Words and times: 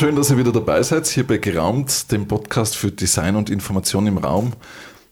schön, 0.00 0.16
dass 0.16 0.30
ihr 0.30 0.38
wieder 0.38 0.50
dabei 0.50 0.82
seid, 0.82 1.06
hier 1.08 1.26
bei 1.26 1.36
Geraumt, 1.36 2.10
dem 2.10 2.26
Podcast 2.26 2.74
für 2.74 2.90
Design 2.90 3.36
und 3.36 3.50
Information 3.50 4.06
im 4.06 4.16
Raum. 4.16 4.54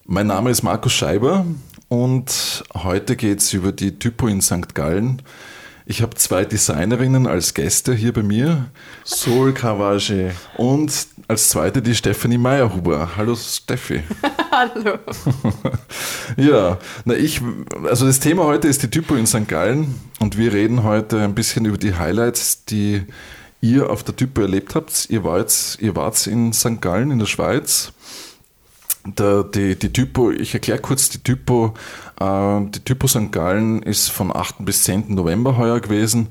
Mein 0.07 0.25
Name 0.25 0.49
ist 0.49 0.63
Markus 0.63 0.93
Scheiber 0.93 1.45
und 1.89 2.63
heute 2.73 3.15
geht 3.15 3.37
es 3.37 3.53
über 3.53 3.71
die 3.71 3.99
Typo 3.99 4.27
in 4.27 4.41
St. 4.41 4.73
Gallen. 4.73 5.21
Ich 5.85 6.01
habe 6.01 6.15
zwei 6.15 6.43
Designerinnen 6.43 7.27
als 7.27 7.53
Gäste 7.53 7.93
hier 7.93 8.13
bei 8.13 8.23
mir, 8.23 8.71
Sol 9.03 9.53
Carvage 9.53 10.31
und 10.57 10.91
als 11.27 11.49
zweite 11.49 11.83
die 11.83 11.93
Stephanie 11.93 12.39
Meyerhuber. 12.39 13.11
Hallo 13.15 13.35
Steffi. 13.35 14.01
Hallo. 14.51 14.97
ja, 16.35 16.79
na 17.05 17.13
ich, 17.13 17.41
also 17.87 18.07
das 18.07 18.19
Thema 18.19 18.45
heute 18.45 18.67
ist 18.67 18.81
die 18.81 18.89
Typo 18.89 19.13
in 19.13 19.27
St. 19.27 19.47
Gallen 19.47 19.93
und 20.17 20.35
wir 20.35 20.51
reden 20.51 20.81
heute 20.81 21.19
ein 21.21 21.35
bisschen 21.35 21.65
über 21.65 21.77
die 21.77 21.93
Highlights, 21.93 22.65
die 22.65 23.03
ihr 23.61 23.89
auf 23.89 24.03
der 24.03 24.15
Typo 24.15 24.41
erlebt 24.41 24.75
habt. 24.75 25.07
Ihr 25.09 25.23
wart, 25.23 25.77
ihr 25.81 25.95
wart 25.95 26.27
in 26.27 26.53
St. 26.53 26.81
Gallen 26.81 27.11
in 27.11 27.19
der 27.19 27.25
Schweiz 27.25 27.93
der, 29.05 29.43
die, 29.43 29.77
die 29.77 29.91
Typo, 29.91 30.31
ich 30.31 30.53
erkläre 30.53 30.79
kurz 30.79 31.09
die 31.09 31.19
Typo. 31.19 31.73
Äh, 32.19 32.61
die 32.65 32.83
Typo 32.83 33.07
St. 33.07 33.31
Gallen 33.31 33.81
ist 33.83 34.09
von 34.09 34.35
8. 34.35 34.65
bis 34.65 34.83
10. 34.83 35.13
November 35.15 35.57
heuer 35.57 35.79
gewesen. 35.79 36.27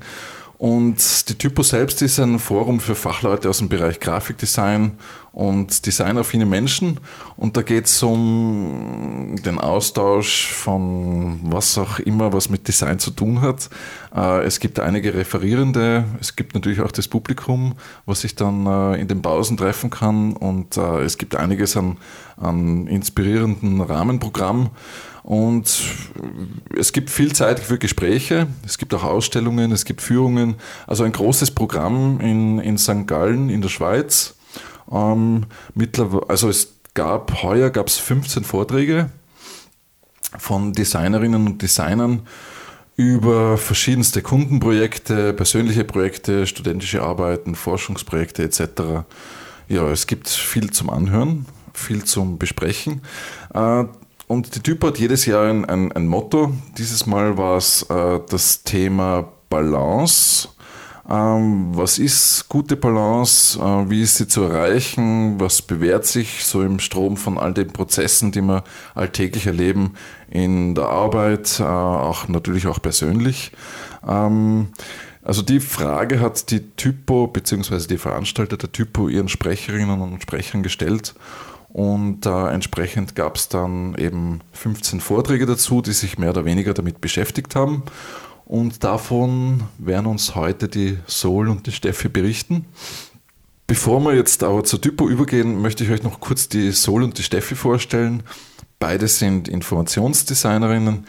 Und 0.57 1.29
die 1.29 1.35
Typo 1.35 1.63
selbst 1.63 2.01
ist 2.01 2.19
ein 2.19 2.37
Forum 2.37 2.81
für 2.81 2.95
Fachleute 2.95 3.49
aus 3.49 3.59
dem 3.59 3.69
Bereich 3.69 3.99
Grafikdesign 3.99 4.91
und 5.31 5.85
designaffine 5.85 6.45
Menschen. 6.45 6.99
Und 7.37 7.55
da 7.55 7.61
geht 7.61 7.85
es 7.85 8.01
um 8.03 9.35
den 9.45 9.59
Austausch 9.59 10.51
von 10.51 11.39
was 11.43 11.77
auch 11.77 11.99
immer, 11.99 12.33
was 12.33 12.49
mit 12.49 12.67
Design 12.67 12.99
zu 12.99 13.11
tun 13.11 13.41
hat. 13.41 13.69
Äh, 14.15 14.43
es 14.43 14.59
gibt 14.59 14.79
einige 14.79 15.13
Referierende, 15.13 16.05
es 16.19 16.35
gibt 16.35 16.55
natürlich 16.55 16.81
auch 16.81 16.91
das 16.91 17.07
Publikum, 17.07 17.75
was 18.05 18.21
sich 18.21 18.35
dann 18.35 18.65
äh, 18.65 18.99
in 18.99 19.07
den 19.07 19.21
Pausen 19.21 19.57
treffen 19.57 19.89
kann. 19.89 20.33
Und 20.33 20.77
äh, 20.77 21.01
es 21.01 21.17
gibt 21.17 21.35
einiges 21.35 21.77
an, 21.77 21.97
an 22.37 22.87
inspirierenden 22.87 23.81
Rahmenprogrammen. 23.81 24.69
Und 25.23 25.83
es 26.75 26.91
gibt 26.91 27.11
viel 27.11 27.33
Zeit 27.33 27.59
für 27.59 27.77
Gespräche, 27.77 28.47
es 28.65 28.79
gibt 28.79 28.95
auch 28.95 29.03
Ausstellungen, 29.03 29.71
es 29.71 29.85
gibt 29.85 30.01
Führungen. 30.01 30.55
Also 30.87 31.03
ein 31.03 31.11
großes 31.11 31.51
Programm 31.51 32.19
in, 32.19 32.57
in 32.57 32.79
St. 32.79 33.05
Gallen 33.05 33.51
in 33.51 33.61
der 33.61 33.69
Schweiz. 33.69 34.38
Ähm, 34.91 35.45
mittlerweile, 35.75 36.29
also 36.29 36.49
es 36.49 36.75
gab, 36.93 37.43
heuer 37.43 37.69
gab 37.69 37.87
es 37.87 37.97
15 37.97 38.43
Vorträge 38.43 39.09
von 40.37 40.73
Designerinnen 40.73 41.45
und 41.45 41.61
Designern 41.61 42.21
über 42.95 43.57
verschiedenste 43.57 44.21
Kundenprojekte, 44.21 45.33
persönliche 45.33 45.85
Projekte, 45.85 46.45
studentische 46.45 47.01
Arbeiten, 47.01 47.55
Forschungsprojekte 47.55 48.43
etc. 48.43 49.05
Ja, 49.69 49.89
es 49.89 50.05
gibt 50.05 50.27
viel 50.27 50.71
zum 50.71 50.89
Anhören, 50.89 51.45
viel 51.73 52.03
zum 52.03 52.37
Besprechen. 52.37 53.01
Äh, 53.53 53.85
und 54.27 54.53
die 54.55 54.59
Typ 54.59 54.83
hat 54.83 54.99
jedes 54.99 55.25
Jahr 55.25 55.49
ein, 55.49 55.65
ein, 55.65 55.91
ein 55.91 56.07
Motto. 56.07 56.53
Dieses 56.77 57.05
Mal 57.05 57.37
war 57.37 57.57
es 57.57 57.83
äh, 57.83 58.19
das 58.29 58.63
Thema 58.63 59.31
Balance. 59.49 60.49
Ähm, 61.07 61.69
was 61.75 61.99
ist 61.99 62.49
gute 62.49 62.75
Balance? 62.75 63.59
Äh, 63.59 63.89
wie 63.89 64.01
ist 64.01 64.15
sie 64.15 64.27
zu 64.27 64.43
erreichen? 64.43 65.39
Was 65.39 65.61
bewährt 65.61 66.05
sich 66.05 66.45
so 66.45 66.63
im 66.63 66.79
Strom 66.79 67.17
von 67.17 67.37
all 67.37 67.53
den 67.53 67.71
Prozessen, 67.71 68.31
die 68.31 68.41
wir 68.41 68.63
alltäglich 68.95 69.47
erleben 69.47 69.93
in 70.29 70.75
der 70.75 70.85
Arbeit, 70.85 71.59
äh, 71.59 71.63
auch 71.63 72.27
natürlich 72.27 72.67
auch 72.67 72.81
persönlich? 72.81 73.51
Ähm, 74.07 74.69
also 75.23 75.41
die 75.41 75.59
Frage 75.59 76.19
hat 76.19 76.49
die 76.49 76.71
Typo 76.71 77.27
bzw. 77.27 77.87
die 77.87 77.97
Veranstalter 77.97 78.57
der 78.57 78.71
Typo 78.71 79.09
ihren 79.09 79.29
Sprecherinnen 79.29 80.01
und 80.01 80.21
Sprechern 80.21 80.63
gestellt 80.63 81.13
und 81.69 82.25
äh, 82.25 82.47
entsprechend 82.47 83.15
gab 83.15 83.35
es 83.35 83.47
dann 83.47 83.95
eben 83.95 84.41
15 84.53 84.99
Vorträge 85.01 85.45
dazu, 85.45 85.81
die 85.81 85.93
sich 85.93 86.17
mehr 86.17 86.31
oder 86.31 86.45
weniger 86.45 86.73
damit 86.73 86.99
beschäftigt 86.99 87.55
haben. 87.55 87.83
Und 88.49 88.83
davon 88.83 89.61
werden 89.77 90.07
uns 90.07 90.33
heute 90.33 90.67
die 90.67 90.97
Sol 91.05 91.49
und 91.49 91.67
die 91.67 91.71
Steffi 91.71 92.09
berichten. 92.09 92.65
Bevor 93.67 94.01
wir 94.01 94.15
jetzt 94.15 94.41
aber 94.41 94.63
zur 94.63 94.81
Typo 94.81 95.07
übergehen, 95.07 95.61
möchte 95.61 95.83
ich 95.83 95.91
euch 95.91 96.01
noch 96.01 96.19
kurz 96.19 96.49
die 96.49 96.71
Sol 96.71 97.03
und 97.03 97.19
die 97.19 97.21
Steffi 97.21 97.53
vorstellen. 97.53 98.23
Beide 98.79 99.07
sind 99.07 99.47
Informationsdesignerinnen. 99.47 101.05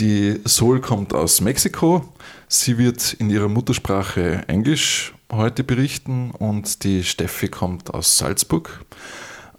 Die 0.00 0.38
Sol 0.44 0.82
kommt 0.82 1.14
aus 1.14 1.40
Mexiko. 1.40 2.06
Sie 2.46 2.76
wird 2.76 3.14
in 3.14 3.30
ihrer 3.30 3.48
Muttersprache 3.48 4.46
Englisch 4.46 5.14
heute 5.32 5.64
berichten 5.64 6.30
und 6.30 6.84
die 6.84 7.04
Steffi 7.04 7.48
kommt 7.48 7.94
aus 7.94 8.18
Salzburg. 8.18 8.84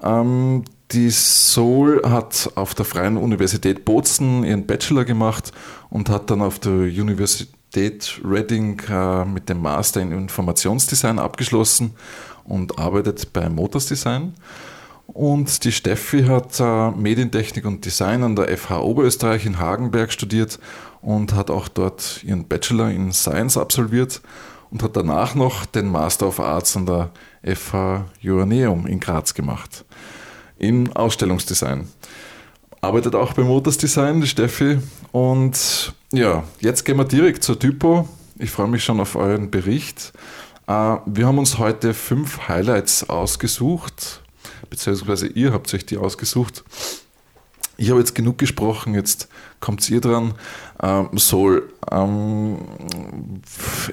Ähm, 0.04 0.66
die 0.92 1.10
Sol 1.10 2.02
hat 2.06 2.52
auf 2.56 2.74
der 2.74 2.86
Freien 2.86 3.18
Universität 3.18 3.84
Bozen 3.84 4.44
ihren 4.44 4.66
Bachelor 4.66 5.04
gemacht 5.06 5.52
und 5.90 6.10
hat 6.10 6.30
dann 6.30 6.42
auf 6.42 6.60
der 6.60 6.72
Universität 6.72 8.22
Reading 8.24 8.82
äh, 8.90 9.26
mit 9.26 9.50
dem 9.50 9.62
Master 9.62 10.02
in 10.02 10.12
Informationsdesign 10.12 11.20
abgeschlossen 11.20 11.92
und 12.46 12.80
arbeitet 12.80 13.34
bei 13.34 13.50
Motors 13.50 13.88
Design. 13.88 14.34
Und 15.08 15.64
die 15.64 15.72
Steffi 15.72 16.24
hat 16.24 16.60
äh, 16.60 16.92
Medientechnik 16.92 17.66
und 17.66 17.86
Design 17.86 18.24
an 18.24 18.36
der 18.36 18.58
FH 18.58 18.82
Oberösterreich 18.82 19.46
in 19.46 19.60
Hagenberg 19.60 20.12
studiert 20.12 20.60
und 21.02 21.34
hat 21.34 21.50
auch 21.50 21.68
dort 21.68 22.24
ihren 22.24 22.48
Bachelor 22.48 22.90
in 22.90 23.12
Science 23.12 23.58
absolviert 23.58 24.22
und 24.70 24.84
hat 24.84 24.96
danach 24.96 25.36
noch 25.36 25.66
den 25.66 25.90
Master 25.90 26.28
of 26.28 26.40
Arts 26.40 26.76
an 26.76 26.86
der 26.86 27.12
FH 27.44 28.06
Joanneum 28.20 28.86
in 28.86 29.00
Graz 29.00 29.34
gemacht. 29.34 29.86
In 30.60 30.94
Ausstellungsdesign. 30.94 31.88
Arbeitet 32.82 33.16
auch 33.16 33.34
bei 33.34 33.44
Motors 33.44 33.78
Design, 33.78 34.22
die 34.22 34.28
Steffi. 34.28 34.80
Und 35.12 35.94
ja, 36.12 36.44
jetzt 36.60 36.86
gehen 36.86 36.98
wir 36.98 37.06
direkt 37.06 37.44
zur 37.44 37.60
Typo. 37.60 38.08
Ich 38.38 38.52
freue 38.52 38.68
mich 38.68 38.84
schon 38.84 39.00
auf 39.00 39.16
euren 39.16 39.50
Bericht. 39.50 40.14
Äh, 40.68 40.98
wir 41.06 41.26
haben 41.26 41.40
uns 41.40 41.58
heute 41.58 41.94
fünf 41.94 42.48
Highlights 42.48 43.10
ausgesucht, 43.10 44.22
beziehungsweise 44.70 45.28
ihr 45.28 45.54
habt 45.54 45.74
euch 45.74 45.86
die 45.86 45.98
ausgesucht. 45.98 46.64
Ich 47.80 47.92
habe 47.92 48.00
jetzt 48.00 48.16
genug 48.16 48.40
gesprochen, 48.40 48.96
jetzt 48.96 49.28
kommt 49.60 49.88
ihr 49.90 50.02
dran. 50.02 50.34
Ähm, 50.82 51.10
Sol, 51.14 51.72
ähm, 51.92 52.58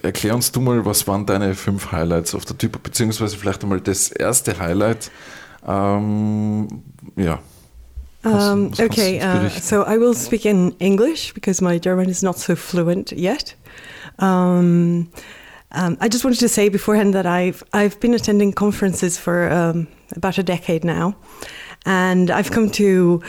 erklär 0.02 0.34
uns 0.34 0.52
du 0.52 0.60
mal, 0.60 0.84
was 0.86 1.06
waren 1.06 1.26
deine 1.26 1.54
fünf 1.54 1.92
Highlights 1.92 2.34
auf 2.34 2.46
der 2.46 2.56
Typo, 2.56 2.78
beziehungsweise 2.82 3.36
vielleicht 3.36 3.62
einmal 3.62 3.80
das 3.80 4.10
erste 4.10 4.58
Highlight. 4.58 5.10
Ähm, 5.66 6.68
ja. 7.16 7.38
Um, 8.24 8.72
okay, 8.80 9.20
uh, 9.20 9.50
so 9.50 9.82
I 9.82 9.98
will 9.98 10.14
speak 10.14 10.46
in 10.46 10.74
English 10.78 11.34
because 11.34 11.60
my 11.60 11.78
German 11.78 12.08
is 12.08 12.22
not 12.22 12.38
so 12.38 12.56
fluent 12.56 13.12
yet. 13.12 13.54
Um, 14.18 15.10
um, 15.72 15.98
I 16.00 16.08
just 16.08 16.24
wanted 16.24 16.40
to 16.40 16.48
say 16.48 16.70
beforehand 16.70 17.12
that 17.14 17.26
I've 17.26 17.62
I've 17.74 18.00
been 18.00 18.14
attending 18.14 18.52
conferences 18.52 19.18
for 19.18 19.50
um, 19.50 19.88
about 20.16 20.38
a 20.38 20.42
decade 20.42 20.84
now, 20.84 21.16
and 21.84 22.30
I've 22.30 22.50
come 22.50 22.70
to 22.70 23.22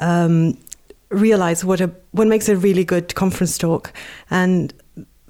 um, 0.00 0.58
realize 1.08 1.64
what 1.64 1.80
a 1.80 1.90
what 2.10 2.26
makes 2.26 2.48
a 2.48 2.56
really 2.56 2.84
good 2.84 3.14
conference 3.14 3.56
talk. 3.56 3.92
And 4.30 4.74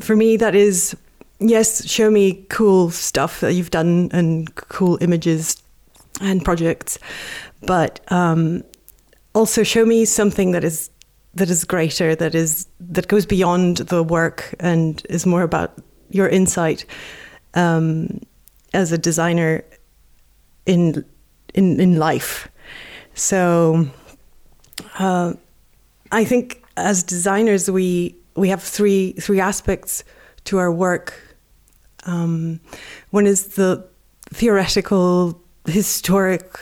for 0.01 0.17
me, 0.17 0.37
that 0.39 0.57
is 0.57 0.97
yes, 1.39 1.87
show 1.89 2.11
me 2.11 2.45
cool 2.49 2.91
stuff 2.91 3.41
that 3.41 3.53
you've 3.53 3.71
done 3.71 4.11
and 4.13 4.53
cool 4.55 4.99
images 5.01 5.62
and 6.21 6.45
projects, 6.45 6.99
but 7.63 8.01
um, 8.13 8.63
also 9.35 9.63
show 9.63 9.85
me 9.85 10.05
something 10.05 10.53
that 10.53 10.65
is 10.65 10.91
that 11.35 11.49
is 11.49 11.65
greater, 11.65 12.15
that 12.15 12.35
is 12.35 12.67
that 12.81 13.09
goes 13.09 13.27
beyond 13.27 13.79
the 13.79 14.03
work 14.03 14.55
and 14.61 15.05
is 15.09 15.25
more 15.27 15.43
about 15.43 15.73
your 16.11 16.29
insight 16.29 16.85
um, 17.55 18.21
as 18.75 18.93
a 18.93 18.99
designer 18.99 19.65
in 20.67 21.05
in 21.55 21.81
in 21.81 21.99
life. 21.99 22.49
So 23.15 23.87
uh, 24.99 25.35
I 26.11 26.25
think 26.25 26.63
as 26.77 27.03
designers, 27.03 27.71
we 27.71 28.15
we 28.37 28.49
have 28.49 28.63
three 28.63 29.13
three 29.13 29.41
aspects 29.41 30.05
to 30.45 30.59
our 30.59 30.73
work. 30.73 31.15
Um, 32.05 32.61
one 33.11 33.27
is 33.27 33.55
the 33.55 33.87
theoretical, 34.31 35.41
historic, 35.67 36.59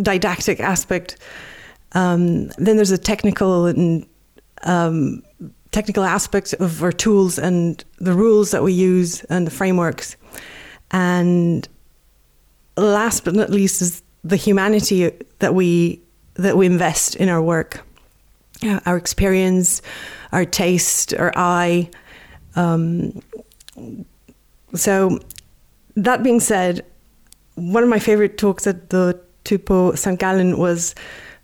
didactic 0.00 0.60
aspect. 0.60 1.16
Um, 1.92 2.48
then 2.58 2.76
there's 2.76 2.90
a 2.90 2.98
technical 2.98 3.66
and 3.66 4.06
um, 4.64 5.22
technical 5.70 6.04
aspect 6.04 6.54
of 6.54 6.82
our 6.82 6.92
tools 6.92 7.38
and 7.38 7.84
the 7.98 8.12
rules 8.12 8.50
that 8.50 8.62
we 8.62 8.72
use 8.72 9.22
and 9.24 9.46
the 9.46 9.50
frameworks. 9.50 10.16
And 10.90 11.68
last 12.76 13.24
but 13.24 13.34
not 13.34 13.50
least 13.50 13.82
is 13.82 14.02
the 14.24 14.36
humanity 14.36 15.10
that 15.38 15.54
we 15.54 16.00
that 16.34 16.56
we 16.56 16.66
invest 16.66 17.16
in 17.16 17.28
our 17.28 17.40
work, 17.40 17.86
uh, 18.62 18.80
our 18.84 18.96
experience, 18.96 19.80
our 20.32 20.44
taste, 20.44 21.14
our 21.14 21.32
eye. 21.34 21.88
Um, 22.54 23.22
so 24.74 25.18
that 25.96 26.22
being 26.22 26.40
said, 26.40 26.84
one 27.56 27.82
of 27.82 27.88
my 27.88 27.98
favorite 27.98 28.38
talks 28.38 28.66
at 28.66 28.90
the 28.90 29.20
Tupo 29.44 29.96
St. 29.96 30.18
Gallen 30.18 30.58
was 30.58 30.94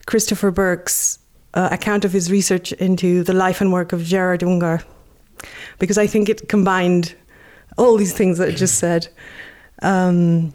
Christopher 0.07 0.51
Burke's 0.51 1.19
uh, 1.55 1.69
account 1.71 2.05
of 2.05 2.13
his 2.13 2.31
research 2.31 2.73
into 2.73 3.23
the 3.25 3.33
life 3.33 3.61
and 3.61 3.73
work 3.73 3.93
of 3.93 4.03
Gerard 4.05 4.41
Ungar, 4.41 4.83
because 5.79 5.99
I 5.99 6.07
think 6.07 6.29
it 6.29 6.49
combined 6.49 7.15
all 7.77 7.97
these 7.97 8.13
things 8.13 8.39
that 8.39 8.49
I 8.49 8.53
just 8.53 8.79
said. 8.79 9.09
Um, 9.83 10.55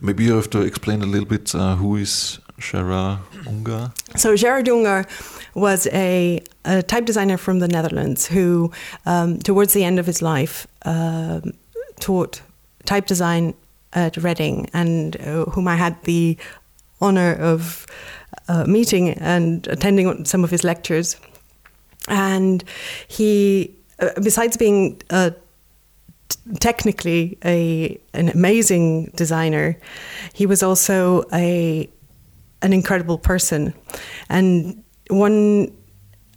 Maybe 0.00 0.24
you 0.24 0.34
have 0.36 0.50
to 0.50 0.60
explain 0.62 1.02
a 1.02 1.06
little 1.06 1.28
bit 1.28 1.54
uh, 1.54 1.76
who 1.76 1.96
is 1.96 2.38
Gerard 2.58 3.18
Ungar. 3.44 3.92
So 4.16 4.36
Gerard 4.36 4.66
Ungar 4.66 5.06
was 5.54 5.86
a, 5.88 6.42
a, 6.64 6.82
type 6.82 7.04
designer 7.04 7.36
from 7.36 7.58
the 7.58 7.68
Netherlands 7.68 8.26
who, 8.26 8.72
um, 9.06 9.38
towards 9.38 9.72
the 9.72 9.84
end 9.84 9.98
of 9.98 10.06
his 10.06 10.22
life, 10.22 10.66
uh, 10.84 11.40
taught 12.00 12.42
type 12.84 13.06
design 13.06 13.54
at 13.92 14.16
Reading, 14.16 14.68
and 14.72 15.16
uh, 15.20 15.44
whom 15.46 15.68
I 15.68 15.76
had 15.76 16.02
the 16.04 16.36
honor 17.00 17.34
of 17.34 17.86
uh, 18.48 18.64
meeting 18.64 19.10
and 19.10 19.66
attending 19.68 20.24
some 20.24 20.44
of 20.44 20.50
his 20.50 20.64
lectures. 20.64 21.16
And 22.08 22.64
he, 23.08 23.74
uh, 23.98 24.10
besides 24.22 24.56
being 24.56 25.00
technically 26.60 27.38
a 27.44 27.98
an 28.14 28.28
amazing 28.28 29.12
designer, 29.14 29.78
he 30.32 30.46
was 30.46 30.62
also 30.62 31.24
a 31.32 31.88
an 32.62 32.72
incredible 32.72 33.18
person, 33.18 33.74
and 34.28 34.82
one 35.08 35.72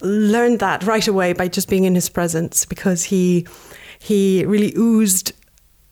learned 0.01 0.59
that 0.59 0.83
right 0.83 1.07
away 1.07 1.33
by 1.33 1.47
just 1.47 1.69
being 1.69 1.85
in 1.85 1.95
his 1.95 2.09
presence 2.09 2.65
because 2.65 3.03
he 3.03 3.47
he 3.99 4.45
really 4.45 4.73
oozed 4.77 5.31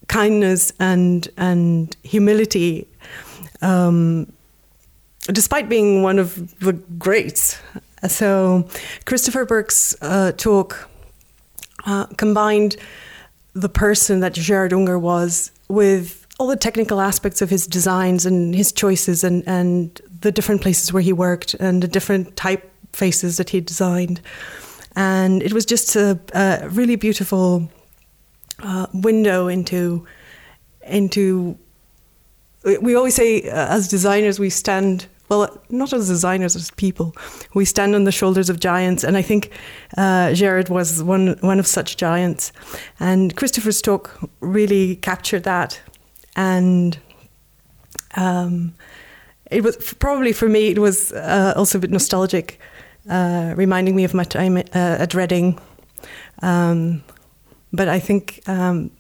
kindness 0.07 0.73
and 0.79 1.27
and 1.37 1.95
humility. 2.03 2.87
Um, 3.61 4.31
despite 5.31 5.69
being 5.69 6.03
one 6.03 6.19
of 6.19 6.59
the 6.59 6.73
greats. 6.73 7.57
So, 8.07 8.67
Christopher 9.05 9.45
Burke's 9.45 9.95
uh, 10.01 10.33
talk 10.33 10.89
uh, 11.85 12.07
combined 12.17 12.75
the 13.53 13.69
person 13.69 14.19
that 14.19 14.33
Gerard 14.33 14.73
Unger 14.73 14.99
was 14.99 15.51
with 15.69 16.25
all 16.39 16.47
the 16.47 16.55
technical 16.55 16.99
aspects 16.99 17.41
of 17.41 17.49
his 17.49 17.67
designs 17.67 18.25
and 18.25 18.55
his 18.55 18.71
choices 18.71 19.23
and, 19.23 19.47
and 19.47 20.01
the 20.21 20.31
different 20.31 20.61
places 20.61 20.91
where 20.91 21.03
he 21.03 21.13
worked 21.13 21.53
and 21.55 21.83
the 21.83 21.87
different 21.87 22.35
typefaces 22.35 23.37
that 23.37 23.51
he 23.51 23.61
designed. 23.61 24.19
And 24.95 25.41
it 25.41 25.53
was 25.53 25.65
just 25.65 25.95
a, 25.95 26.19
a 26.33 26.67
really 26.69 26.95
beautiful 26.95 27.69
uh, 28.59 28.87
window 28.93 29.47
into 29.47 30.05
into. 30.85 31.57
We 32.63 32.95
always 32.95 33.15
say, 33.15 33.41
uh, 33.49 33.75
as 33.75 33.89
designers, 33.89 34.39
we 34.39 34.49
stand 34.49 35.07
well, 35.29 35.61
not 35.69 35.93
as 35.93 36.07
designers, 36.07 36.55
as 36.55 36.71
people. 36.71 37.15
We 37.53 37.65
stand 37.65 37.95
on 37.95 38.03
the 38.03 38.11
shoulders 38.11 38.49
of 38.49 38.59
giants, 38.59 39.03
and 39.03 39.17
I 39.17 39.21
think 39.21 39.51
uh, 39.97 40.33
Gerard 40.33 40.69
was 40.69 41.01
one 41.01 41.37
one 41.41 41.59
of 41.59 41.67
such 41.67 41.97
giants. 41.97 42.51
And 42.99 43.35
Christopher's 43.35 43.81
talk 43.81 44.19
really 44.41 44.97
captured 44.97 45.43
that, 45.43 45.81
and 46.35 46.97
um, 48.15 48.73
it 49.49 49.63
was 49.63 49.77
probably 49.99 50.33
for 50.33 50.49
me. 50.49 50.69
It 50.69 50.79
was 50.79 51.11
uh, 51.13 51.53
also 51.55 51.77
a 51.77 51.81
bit 51.81 51.91
nostalgic, 51.91 52.59
uh, 53.09 53.53
reminding 53.55 53.95
me 53.95 54.03
of 54.03 54.13
my 54.13 54.23
time 54.23 54.57
uh, 54.57 54.61
at 54.73 55.13
Reading. 55.13 55.59
Um, 56.41 57.03
but 57.73 57.89
I 57.89 57.99
think 57.99 58.41
um, 58.47 58.91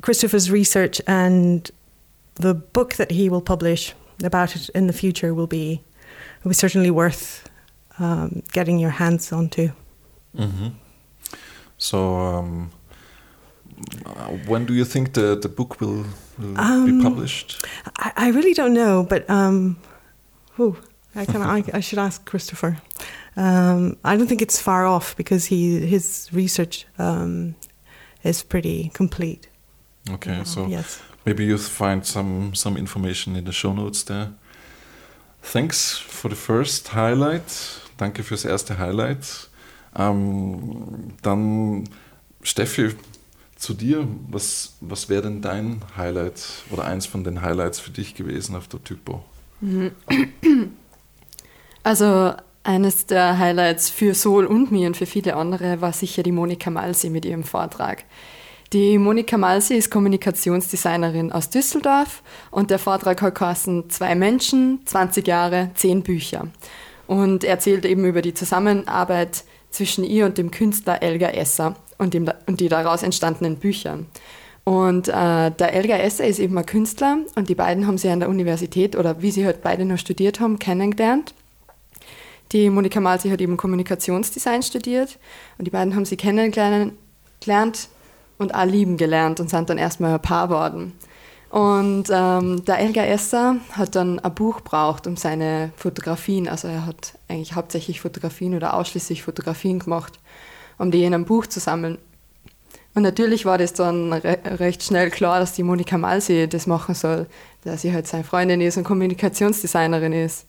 Christopher's 0.00 0.50
research 0.50 1.00
and 1.06 1.70
the 2.36 2.54
book 2.54 2.94
that 2.94 3.10
he 3.12 3.28
will 3.28 3.42
publish 3.42 3.94
about 4.24 4.56
it 4.56 4.68
in 4.70 4.86
the 4.86 4.92
future 4.92 5.34
will 5.34 5.46
be 5.46 5.82
will 6.42 6.50
be 6.50 6.54
certainly 6.54 6.90
worth 6.90 7.48
um, 7.98 8.42
getting 8.52 8.78
your 8.78 8.90
hands 8.90 9.32
onto. 9.32 9.70
Mm-hmm. 10.36 10.68
So, 11.78 12.16
um, 12.16 12.70
when 14.46 14.66
do 14.66 14.74
you 14.74 14.84
think 14.84 15.14
the, 15.14 15.36
the 15.36 15.48
book 15.48 15.80
will, 15.80 16.04
will 16.38 16.60
um, 16.60 16.86
be 16.98 17.02
published? 17.02 17.64
I, 17.96 18.12
I, 18.16 18.28
really 18.30 18.54
don't 18.54 18.74
know, 18.74 19.04
but 19.04 19.28
um, 19.28 19.76
I, 21.14 21.24
can, 21.24 21.42
I, 21.42 21.62
I, 21.72 21.80
should 21.80 21.98
ask 21.98 22.24
Christopher. 22.24 22.78
Um, 23.36 23.96
I 24.04 24.16
don't 24.16 24.26
think 24.26 24.42
it's 24.42 24.60
far 24.60 24.86
off 24.86 25.16
because 25.16 25.46
he 25.46 25.80
his 25.80 26.28
research 26.32 26.86
um, 26.98 27.54
is 28.24 28.42
pretty 28.42 28.90
complete. 28.94 29.48
Okay, 30.10 30.42
so 30.44 30.66
yes. 30.66 31.00
Maybe 31.24 31.44
you 31.44 31.58
find 31.58 32.04
some 32.04 32.54
some 32.54 32.78
information 32.78 33.36
in 33.36 33.44
the 33.44 33.52
show 33.52 33.72
notes 33.72 34.04
there. 34.04 34.32
Thanks 35.42 35.98
for 35.98 36.30
the 36.30 36.36
first 36.36 36.94
highlight. 36.94 37.80
Danke 37.96 38.22
fürs 38.22 38.44
erste 38.44 38.78
Highlight. 38.78 39.48
Ähm, 39.96 41.14
dann 41.22 41.88
Steffi, 42.42 42.94
zu 43.64 43.74
dir. 43.74 44.06
Was, 44.30 44.74
was 44.80 45.08
wäre 45.08 45.22
denn 45.22 45.40
dein 45.40 45.80
Highlight 45.96 46.42
oder 46.70 46.84
eins 46.84 47.06
von 47.06 47.24
den 47.24 47.42
Highlights 47.42 47.80
für 47.80 47.90
dich 47.90 48.14
gewesen 48.14 48.54
auf 48.56 48.68
der 48.68 48.82
Typo? 48.84 49.24
Mhm. 49.60 49.92
Also 51.82 52.34
eines 52.64 53.06
der 53.06 53.38
Highlights 53.38 53.90
für 53.90 54.14
Sol 54.14 54.46
und 54.46 54.72
mir 54.72 54.88
und 54.88 54.96
für 54.96 55.06
viele 55.06 55.36
andere 55.36 55.80
war 55.80 55.92
sicher 55.92 56.22
die 56.22 56.32
Monika 56.32 56.70
Malsi 56.70 57.10
mit 57.10 57.24
ihrem 57.24 57.44
Vortrag. 57.44 58.04
Die 58.72 58.98
Monika 58.98 59.38
Malsi 59.38 59.74
ist 59.74 59.90
Kommunikationsdesignerin 59.90 61.30
aus 61.30 61.50
Düsseldorf 61.50 62.22
und 62.50 62.70
der 62.70 62.78
Vortrag 62.78 63.22
hat 63.22 63.36
geheißen 63.36 63.88
Zwei 63.90 64.14
Menschen, 64.14 64.80
20 64.86 65.28
Jahre, 65.28 65.70
10 65.74 66.02
Bücher. 66.02 66.48
Und 67.06 67.44
erzählt 67.44 67.84
eben 67.84 68.04
über 68.04 68.22
die 68.22 68.34
Zusammenarbeit 68.34 69.44
zwischen 69.70 70.02
ihr 70.02 70.24
und 70.24 70.38
dem 70.38 70.50
Künstler 70.50 71.02
Elgar 71.02 71.34
Esser 71.34 71.76
und, 71.98 72.14
dem, 72.14 72.30
und 72.46 72.60
die 72.60 72.68
daraus 72.68 73.02
entstandenen 73.02 73.58
Bücher. 73.58 73.98
Und 74.64 75.08
äh, 75.08 75.50
der 75.50 75.74
Elgar 75.74 76.00
Esser 76.00 76.26
ist 76.26 76.38
eben 76.38 76.56
ein 76.56 76.64
Künstler 76.64 77.18
und 77.34 77.50
die 77.50 77.54
beiden 77.54 77.86
haben 77.86 77.98
sie 77.98 78.08
an 78.08 78.20
der 78.20 78.30
Universität 78.30 78.96
oder 78.96 79.20
wie 79.20 79.30
sie 79.30 79.44
halt 79.44 79.62
beide 79.62 79.84
noch 79.84 79.98
studiert 79.98 80.40
haben, 80.40 80.58
kennengelernt. 80.58 81.34
Die 82.54 82.70
Monika 82.70 83.00
Malsi 83.00 83.30
hat 83.30 83.40
eben 83.40 83.56
Kommunikationsdesign 83.56 84.62
studiert 84.62 85.18
und 85.58 85.64
die 85.64 85.72
beiden 85.72 85.96
haben 85.96 86.04
sie 86.04 86.16
kennengelernt 86.16 86.94
und 88.38 88.54
auch 88.54 88.64
lieben 88.64 88.96
gelernt 88.96 89.40
und 89.40 89.50
sind 89.50 89.68
dann 89.68 89.76
erstmal 89.76 90.14
ein 90.14 90.22
Paar 90.22 90.46
geworden. 90.46 90.92
Und 91.50 92.04
ähm, 92.12 92.64
der 92.64 92.78
Elgar 92.78 93.08
Esser 93.08 93.56
hat 93.72 93.96
dann 93.96 94.20
ein 94.20 94.34
Buch 94.34 94.60
braucht, 94.60 95.08
um 95.08 95.16
seine 95.16 95.72
Fotografien, 95.76 96.48
also 96.48 96.68
er 96.68 96.86
hat 96.86 97.18
eigentlich 97.26 97.56
hauptsächlich 97.56 98.00
Fotografien 98.00 98.54
oder 98.54 98.74
ausschließlich 98.74 99.24
Fotografien 99.24 99.80
gemacht, 99.80 100.20
um 100.78 100.92
die 100.92 101.02
in 101.02 101.12
einem 101.12 101.24
Buch 101.24 101.46
zu 101.48 101.58
sammeln. 101.58 101.98
Und 102.94 103.02
natürlich 103.02 103.44
war 103.46 103.58
das 103.58 103.72
dann 103.72 104.12
re 104.12 104.38
recht 104.44 104.84
schnell 104.84 105.10
klar, 105.10 105.40
dass 105.40 105.54
die 105.54 105.64
Monika 105.64 105.98
Malsi 105.98 106.48
das 106.48 106.68
machen 106.68 106.94
soll, 106.94 107.26
da 107.64 107.76
sie 107.76 107.92
halt 107.92 108.06
seine 108.06 108.22
Freundin 108.22 108.60
ist 108.60 108.76
und 108.76 108.84
Kommunikationsdesignerin 108.84 110.12
ist. 110.12 110.46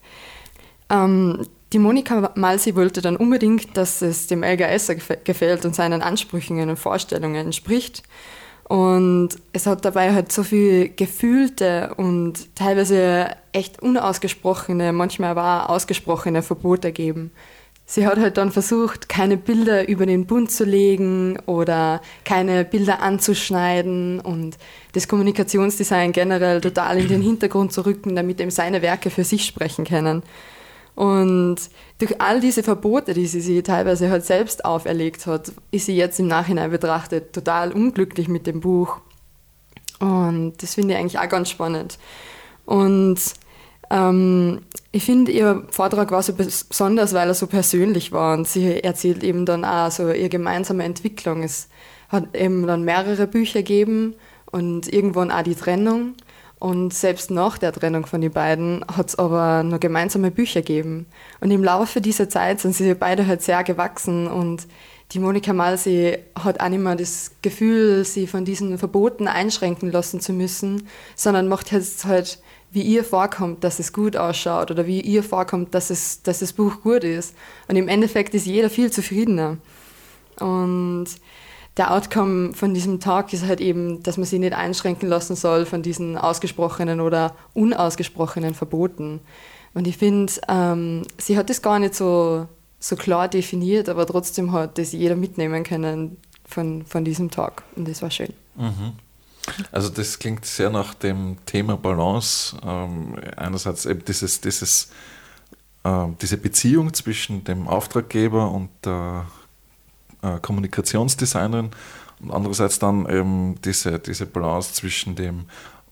Ähm, 0.91 1.47
die 1.73 1.79
Monika 1.79 2.31
Malsi 2.35 2.75
wollte 2.75 3.01
dann 3.01 3.15
unbedingt, 3.15 3.75
dass 3.75 4.01
es 4.01 4.27
dem 4.27 4.43
Esser 4.43 4.95
gefällt 4.95 5.65
und 5.65 5.75
seinen 5.75 6.01
Ansprüchen 6.01 6.69
und 6.69 6.77
Vorstellungen 6.77 7.47
entspricht. 7.47 8.03
Und 8.67 9.29
es 9.53 9.67
hat 9.67 9.85
dabei 9.85 10.13
halt 10.13 10.31
so 10.31 10.43
viel 10.43 10.89
gefühlte 10.89 11.93
und 11.97 12.55
teilweise 12.55 13.27
echt 13.51 13.81
unausgesprochene, 13.81 14.91
manchmal 14.91 15.31
aber 15.31 15.69
ausgesprochene 15.69 16.41
Verbote 16.41 16.87
gegeben. 16.87 17.31
Sie 17.87 18.07
hat 18.07 18.17
halt 18.17 18.37
dann 18.37 18.51
versucht, 18.51 19.07
keine 19.07 19.37
Bilder 19.37 19.87
über 19.87 20.07
den 20.07 20.25
Bund 20.25 20.49
zu 20.49 20.63
legen 20.63 21.37
oder 21.45 22.01
keine 22.23 22.65
Bilder 22.65 23.01
anzuschneiden 23.03 24.19
und 24.19 24.57
das 24.93 25.07
Kommunikationsdesign 25.07 26.11
generell 26.11 26.61
total 26.61 26.97
in 26.97 27.07
den 27.07 27.21
Hintergrund 27.21 27.71
zu 27.73 27.85
rücken, 27.85 28.15
damit 28.15 28.41
eben 28.41 28.49
seine 28.49 28.81
Werke 28.81 29.11
für 29.11 29.23
sich 29.23 29.45
sprechen 29.45 29.85
können. 29.85 30.23
Und 30.95 31.57
durch 31.99 32.21
all 32.21 32.39
diese 32.39 32.63
Verbote, 32.63 33.13
die 33.13 33.27
sie 33.27 33.41
sich 33.41 33.61
teilweise 33.63 34.09
halt 34.09 34.25
selbst 34.25 34.63
auferlegt 34.63 35.27
hat, 35.27 35.51
ist 35.71 35.87
sie 35.87 35.95
jetzt 35.95 36.19
im 36.19 36.27
Nachhinein 36.27 36.71
betrachtet 36.71 37.33
total 37.33 37.73
unglücklich 37.73 38.29
mit 38.29 38.47
dem 38.47 38.61
Buch. 38.61 38.99
Und 39.99 40.53
das 40.61 40.75
finde 40.75 40.93
ich 40.93 40.99
eigentlich 40.99 41.19
auch 41.19 41.29
ganz 41.29 41.49
spannend. 41.49 41.99
Und 42.65 43.19
ähm, 43.89 44.61
ich 44.91 45.03
finde, 45.03 45.31
ihr 45.31 45.67
Vortrag 45.69 46.11
war 46.11 46.23
so 46.23 46.33
besonders, 46.33 47.13
weil 47.13 47.27
er 47.27 47.33
so 47.33 47.47
persönlich 47.47 48.11
war 48.11 48.37
und 48.37 48.47
sie 48.47 48.83
erzählt 48.83 49.23
eben 49.23 49.45
dann 49.45 49.65
auch 49.65 49.91
so 49.91 50.09
ihre 50.09 50.29
gemeinsame 50.29 50.83
Entwicklung. 50.83 51.43
Es 51.43 51.67
hat 52.09 52.35
eben 52.35 52.65
dann 52.65 52.83
mehrere 52.83 53.27
Bücher 53.27 53.59
gegeben 53.59 54.15
und 54.51 54.91
irgendwann 54.91 55.31
auch 55.31 55.43
die 55.43 55.55
Trennung. 55.55 56.15
Und 56.65 56.95
selbst 56.95 57.29
nach 57.29 57.59
der 57.59 57.71
Trennung 57.71 58.07
von 58.07 58.21
den 58.21 58.31
beiden 58.31 58.83
hat 58.87 59.09
es 59.09 59.19
aber 59.19 59.61
noch 59.61 59.79
gemeinsame 59.79 60.31
Bücher 60.31 60.61
gegeben. 60.61 61.05
Und 61.39 61.51
im 61.51 61.63
Laufe 61.63 62.01
dieser 62.01 62.27
Zeit 62.27 62.59
sind 62.59 62.73
sie 62.73 62.91
beide 62.95 63.27
halt 63.27 63.43
sehr 63.43 63.63
gewachsen 63.63 64.25
und 64.25 64.65
die 65.11 65.19
Monika 65.19 65.53
Malsee 65.53 66.17
hat 66.33 66.59
auch 66.59 66.69
nicht 66.69 66.81
mehr 66.81 66.95
das 66.95 67.33
Gefühl, 67.43 68.03
sie 68.03 68.25
von 68.25 68.45
diesen 68.45 68.79
Verboten 68.79 69.27
einschränken 69.27 69.91
lassen 69.91 70.21
zu 70.21 70.33
müssen, 70.33 70.87
sondern 71.15 71.47
macht 71.47 71.71
jetzt 71.71 72.05
halt, 72.05 72.39
wie 72.71 72.81
ihr 72.81 73.03
vorkommt, 73.03 73.63
dass 73.63 73.77
es 73.77 73.93
gut 73.93 74.17
ausschaut 74.17 74.71
oder 74.71 74.87
wie 74.87 75.01
ihr 75.01 75.21
vorkommt, 75.21 75.75
dass, 75.75 75.91
es, 75.91 76.23
dass 76.23 76.39
das 76.39 76.53
Buch 76.53 76.81
gut 76.81 77.03
ist. 77.03 77.35
Und 77.67 77.75
im 77.75 77.87
Endeffekt 77.87 78.33
ist 78.33 78.47
jeder 78.47 78.71
viel 78.71 78.91
zufriedener. 78.91 79.57
Und 80.39 81.09
der 81.77 81.91
Outcome 81.91 82.53
von 82.53 82.73
diesem 82.73 82.99
Tag 82.99 83.33
ist 83.33 83.45
halt 83.45 83.59
eben, 83.59 84.01
dass 84.03 84.17
man 84.17 84.25
sich 84.25 84.39
nicht 84.39 84.53
einschränken 84.53 85.09
lassen 85.09 85.35
soll 85.35 85.65
von 85.65 85.81
diesen 85.81 86.17
ausgesprochenen 86.17 87.01
oder 87.01 87.35
unausgesprochenen 87.53 88.53
Verboten. 88.53 89.19
Und 89.73 89.87
ich 89.87 89.97
finde, 89.97 90.31
ähm, 90.47 91.03
sie 91.17 91.37
hat 91.37 91.49
das 91.49 91.61
gar 91.61 91.79
nicht 91.79 91.95
so, 91.95 92.47
so 92.79 92.95
klar 92.95 93.27
definiert, 93.27 93.89
aber 93.89 94.05
trotzdem 94.05 94.53
hat 94.53 94.77
das 94.77 94.93
jeder 94.93 95.15
mitnehmen 95.15 95.63
können 95.63 96.17
von, 96.45 96.85
von 96.85 97.03
diesem 97.03 97.29
Tag. 97.29 97.63
Und 97.75 97.87
das 97.87 98.01
war 98.01 98.09
schön. 98.09 98.33
Mhm. 98.55 98.93
Also 99.71 99.89
das 99.89 100.17
klingt 100.17 100.45
sehr 100.45 100.69
nach 100.69 100.93
dem 100.93 101.37
Thema 101.45 101.75
Balance. 101.75 102.55
Ähm, 102.63 103.17
einerseits 103.35 103.85
eben 103.85 104.03
dieses, 104.05 104.39
dieses, 104.39 104.91
äh, 105.83 106.07
diese 106.21 106.37
Beziehung 106.37 106.93
zwischen 106.93 107.43
dem 107.43 107.67
Auftraggeber 107.67 108.49
und 108.49 108.69
der 108.85 109.25
äh, 109.27 109.44
Kommunikationsdesignerin 110.41 111.71
und 112.21 112.31
andererseits 112.31 112.79
dann 112.79 113.07
eben 113.09 113.55
diese, 113.63 113.99
diese 113.99 114.25
Balance 114.25 114.73
zwischen 114.73 115.15
dem, 115.15 115.45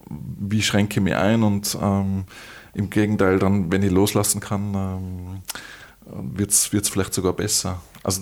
wie 0.10 0.62
schränke 0.62 1.00
ich 1.00 1.04
mich 1.04 1.16
ein 1.16 1.44
und 1.44 1.78
ähm, 1.82 2.26
im 2.74 2.90
Gegenteil 2.90 3.40
dann, 3.40 3.72
wenn 3.72 3.84
ich 3.84 3.92
loslassen 3.92 4.42
kann, 4.42 4.74
ähm, 4.74 6.36
wird 6.36 6.52
es 6.52 6.66
vielleicht 6.66 7.14
sogar 7.14 7.34
besser. 7.34 7.82
Also 8.04 8.22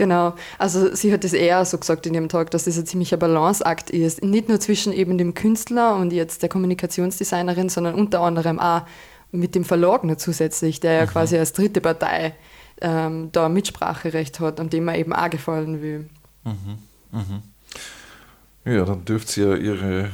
Genau, 0.00 0.32
also 0.56 0.94
sie 0.94 1.12
hat 1.12 1.26
es 1.26 1.34
eher 1.34 1.62
so 1.66 1.76
gesagt 1.76 2.06
in 2.06 2.14
ihrem 2.14 2.30
Talk, 2.30 2.50
dass 2.50 2.64
das 2.64 2.78
ein 2.78 2.86
ziemlicher 2.86 3.18
Balanceakt 3.18 3.90
ist. 3.90 4.24
Nicht 4.24 4.48
nur 4.48 4.58
zwischen 4.58 4.94
eben 4.94 5.18
dem 5.18 5.34
Künstler 5.34 5.96
und 5.96 6.10
jetzt 6.10 6.40
der 6.40 6.48
Kommunikationsdesignerin, 6.48 7.68
sondern 7.68 7.94
unter 7.94 8.20
anderem 8.20 8.58
auch 8.58 8.82
mit 9.30 9.54
dem 9.54 9.62
Verlag 9.62 10.04
noch 10.04 10.16
zusätzlich, 10.16 10.80
der 10.80 10.92
ja 10.94 11.04
mhm. 11.04 11.10
quasi 11.10 11.36
als 11.36 11.52
dritte 11.52 11.82
Partei 11.82 12.34
ähm, 12.80 13.30
da 13.32 13.48
Mitspracherecht 13.48 14.40
hat 14.40 14.60
und 14.60 14.72
dem 14.72 14.84
man 14.84 14.94
eben 14.94 15.12
auch 15.12 15.30
gefallen 15.30 15.82
will. 15.82 16.08
Mhm. 16.44 16.78
Mhm. 17.12 17.42
Ja, 18.64 18.84
dann 18.84 19.04
dürfte 19.04 19.32
sie 19.32 19.42
ja 19.42 19.54
ihre 19.54 20.10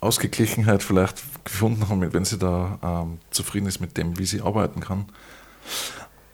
Ausgeglichenheit 0.00 0.82
vielleicht 0.82 1.22
gefunden 1.44 1.88
haben, 1.88 2.12
wenn 2.12 2.24
sie 2.24 2.38
da 2.38 2.78
ähm, 2.82 3.18
zufrieden 3.30 3.66
ist 3.66 3.80
mit 3.80 3.96
dem, 3.96 4.18
wie 4.18 4.26
sie 4.26 4.40
arbeiten 4.40 4.80
kann. 4.80 5.06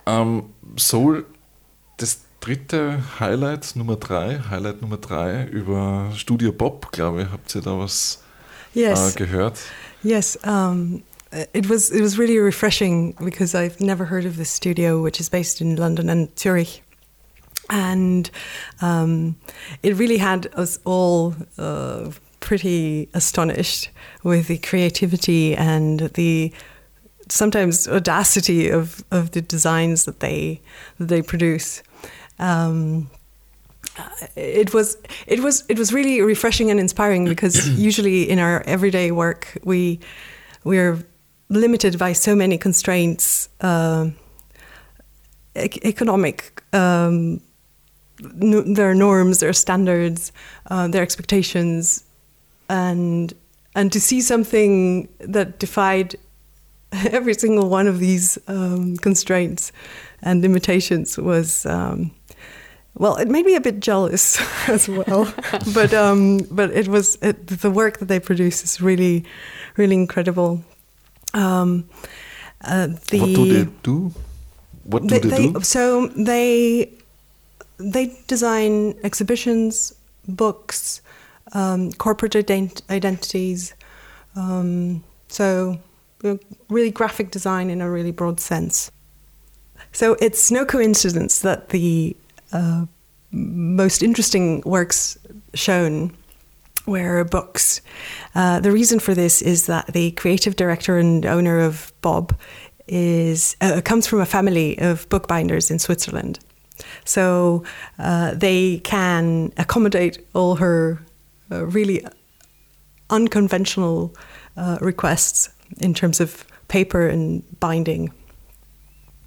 Ähm, 0.07 0.45
Soul, 0.77 1.27
das 1.97 2.23
dritte 2.41 3.03
Highlight, 3.21 3.77
Nummer 3.77 3.97
drei, 3.97 4.41
Highlight 4.51 4.83
Nummer 4.83 4.97
drei 4.97 5.45
über 5.45 6.11
Studio 6.17 6.53
Bob, 6.53 6.91
glaube 6.93 7.23
ich, 7.23 7.31
habt 7.31 7.55
ihr 7.55 7.63
da 7.63 7.79
was 7.79 8.23
yes. 8.75 9.15
äh, 9.15 9.19
gehört? 9.19 9.59
Yes, 10.03 10.39
um, 10.45 11.03
it 11.33 11.69
was 11.69 11.91
it 11.91 12.01
was 12.01 12.19
really 12.19 12.39
refreshing 12.39 13.13
because 13.25 13.55
I've 13.55 13.81
never 13.81 14.05
heard 14.05 14.25
of 14.25 14.37
this 14.37 14.51
studio, 14.51 15.03
which 15.03 15.21
is 15.21 15.29
based 15.29 15.61
in 15.61 15.77
London 15.77 16.09
and 16.09 16.29
Zurich. 16.39 16.83
And 17.69 18.29
um, 18.81 19.37
it 19.83 19.95
really 19.95 20.19
had 20.19 20.49
us 20.55 20.81
all 20.85 21.37
uh, 21.57 22.11
pretty 22.41 23.09
astonished 23.15 23.91
with 24.25 24.49
the 24.49 24.59
creativity 24.59 25.55
and 25.55 26.01
the 26.15 26.53
sometimes 27.29 27.87
audacity 27.87 28.69
of, 28.69 29.05
of 29.13 29.31
the 29.31 29.41
designs 29.41 30.05
that 30.05 30.19
they 30.19 30.61
that 30.99 31.07
they 31.07 31.23
produce. 31.23 31.83
Um, 32.41 33.09
it 34.35 34.75
was 34.75 34.97
it 35.27 35.41
was 35.41 35.65
it 35.69 35.79
was 35.79 35.93
really 35.93 36.21
refreshing 36.23 36.71
and 36.71 36.81
inspiring 36.81 37.25
because 37.25 37.69
usually 37.79 38.29
in 38.29 38.39
our 38.39 38.63
everyday 38.63 39.13
work 39.13 39.59
we 39.63 40.01
we're 40.65 41.05
limited 41.51 41.99
by 41.99 42.15
so 42.15 42.35
many 42.35 42.57
constraints, 42.57 43.51
uh, 43.61 44.09
economic. 45.55 46.63
Um, 46.73 47.43
their 48.23 48.95
norms, 48.95 49.41
their 49.41 49.53
standards, 49.53 50.33
uh, 50.71 50.89
their 50.89 51.03
expectations, 51.03 52.05
and 52.69 53.33
and 53.75 53.93
to 53.93 54.01
see 54.01 54.21
something 54.21 55.09
that 55.19 55.59
defied 55.59 56.17
every 56.93 57.35
single 57.35 57.69
one 57.69 57.87
of 57.87 57.99
these 57.99 58.39
um, 58.49 58.97
constraints 58.99 59.73
and 60.23 60.43
limitations 60.43 61.17
was 61.19 61.67
um, 61.67 62.11
well 62.95 63.17
it 63.17 63.29
made 63.29 63.47
me 63.47 63.55
a 63.55 63.61
bit 63.61 63.81
jealous 63.81 64.41
as 64.69 64.89
well 64.89 65.33
but 65.73 65.95
um, 65.95 66.39
but 66.51 66.71
it 66.73 66.89
was 66.89 67.17
it, 67.23 67.47
the 67.47 67.71
work 67.71 67.99
that 67.99 68.07
they 68.07 68.21
produce 68.21 68.65
is 68.65 68.81
really 68.81 69.25
really 69.77 69.95
incredible 69.95 70.65
um, 71.35 71.89
uh, 72.63 72.89
the, 73.11 73.21
what 73.21 73.27
do 73.27 73.53
they 73.53 73.71
do 73.83 74.15
what 74.85 75.03
do 75.03 75.09
they, 75.09 75.29
they, 75.29 75.53
do 75.53 75.61
so 75.63 76.09
they 76.09 76.93
they 77.79 78.17
design 78.27 78.95
exhibitions 79.03 79.95
books 80.29 81.01
um, 81.53 81.93
corporate 81.93 82.33
ident- 82.33 82.83
identities. 82.91 83.75
Um, 84.37 85.03
so, 85.29 85.81
really 86.69 86.91
graphic 86.91 87.31
design 87.31 87.71
in 87.71 87.81
a 87.81 87.91
really 87.91 88.13
broad 88.13 88.41
sense. 88.41 88.91
So, 89.93 90.17
it's 90.21 90.51
no 90.51 90.65
coincidence 90.65 91.41
that 91.41 91.71
the 91.71 92.17
uh, 92.53 92.87
most 93.33 94.03
interesting 94.03 94.63
works 94.65 95.19
shown 95.55 96.17
were 96.91 97.25
books. 97.25 97.81
Uh, 98.35 98.61
the 98.61 98.73
reason 98.73 99.01
for 99.01 99.15
this 99.15 99.41
is 99.41 99.67
that 99.67 99.87
the 99.93 100.11
creative 100.13 100.57
director 100.57 100.99
and 100.99 101.25
owner 101.25 101.61
of 101.61 101.93
Bob 102.03 102.35
is 102.87 103.57
uh, 103.61 103.81
comes 103.85 104.07
from 104.07 104.21
a 104.21 104.27
family 104.27 104.77
of 104.79 105.09
bookbinders 105.09 105.71
in 105.71 105.79
Switzerland. 105.79 106.39
So 107.05 107.63
uh, 107.99 108.35
they 108.35 108.81
can 108.81 109.53
accommodate 109.57 110.19
all 110.35 110.57
her 110.57 111.01
uh, 111.51 111.65
really 111.67 112.05
unconventional 113.09 114.15
uh, 114.57 114.79
requests 114.81 115.51
in 115.79 115.95
terms 115.95 116.21
of 116.21 116.45
paper 116.69 117.09
and 117.09 117.43
binding. 117.61 118.13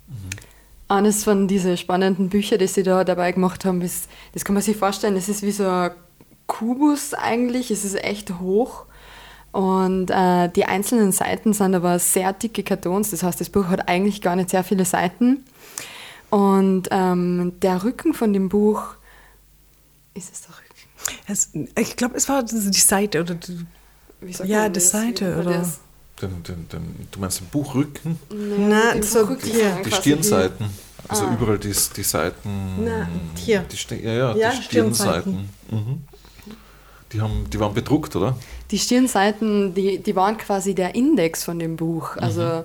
Mhm. 0.10 0.30
Eines 0.90 1.24
von 1.24 1.48
diesen 1.48 1.78
spannenden 1.78 2.30
Büchern, 2.30 2.60
die 2.60 2.68
sie 2.68 2.84
da 2.84 3.04
dabei 3.04 3.32
gemacht 3.32 3.66
haben, 3.66 3.82
ist, 3.82 4.10
das 4.34 4.44
kann 4.44 4.54
man 4.54 4.62
sich 4.62 4.78
vorstellen, 4.78 5.16
es 5.16 5.30
ist 5.30 5.42
wie 5.42 5.52
so 5.52 5.68
ein 5.68 5.92
Kubus 6.48 7.14
eigentlich, 7.14 7.72
es 7.72 7.86
ist 7.86 7.96
echt 8.04 8.40
hoch. 8.40 8.86
Und 9.52 10.10
äh, 10.10 10.50
die 10.50 10.66
einzelnen 10.66 11.12
Seiten 11.12 11.54
sind 11.54 11.76
aber 11.76 12.00
sehr 12.00 12.34
dicke 12.34 12.64
Kartons, 12.64 13.12
das 13.12 13.22
heißt, 13.22 13.40
das 13.40 13.50
Buch 13.50 13.68
hat 13.68 13.88
eigentlich 13.88 14.22
gar 14.22 14.36
nicht 14.36 14.50
sehr 14.50 14.64
viele 14.64 14.86
Seiten. 14.86 15.46
Und 16.32 16.88
ähm, 16.90 17.54
der 17.62 17.84
Rücken 17.84 18.16
von 18.16 18.34
dem 18.34 18.50
Buch, 18.50 18.96
ist 20.16 20.34
es 20.34 20.42
der 20.42 20.54
es, 21.28 21.52
ich 21.78 21.96
glaube, 21.96 22.16
es 22.18 22.30
war 22.30 22.44
die 22.44 22.72
Seite 22.72 23.22
oder 23.22 23.36
die, 23.36 23.66
ja, 24.46 24.70
die 24.70 24.80
Seite 24.80 25.38
oder. 25.38 25.70
Den, 26.22 26.44
den, 26.44 26.70
den, 26.70 27.08
du 27.12 27.20
meinst 27.20 27.42
den 27.42 27.48
Buchrücken? 27.48 28.20
Na, 28.30 29.02
so 29.02 29.36
hier. 29.36 29.82
Die 29.86 29.92
Stirnseiten. 29.92 30.70
Also 31.08 31.26
ah. 31.26 31.34
überall 31.34 31.60
die, 31.60 31.74
die 31.96 32.04
Seiten. 32.04 32.86
Na, 32.86 33.10
hier. 33.36 33.66
Die, 33.90 33.96
ja, 33.96 34.14
ja, 34.14 34.36
ja, 34.36 34.52
die 34.52 34.64
Stirnseiten. 34.64 35.50
Mhm. 35.70 36.04
Die, 37.14 37.22
haben, 37.22 37.48
die 37.52 37.60
waren 37.60 37.74
bedruckt, 37.74 38.16
oder? 38.16 38.36
Die 38.72 38.80
Stirnseiten, 38.80 39.74
die, 39.74 40.00
die 40.00 40.16
waren 40.16 40.38
quasi 40.38 40.74
der 40.74 40.96
Index 40.96 41.44
von 41.44 41.60
dem 41.60 41.76
Buch. 41.76 42.18
Also 42.18 42.64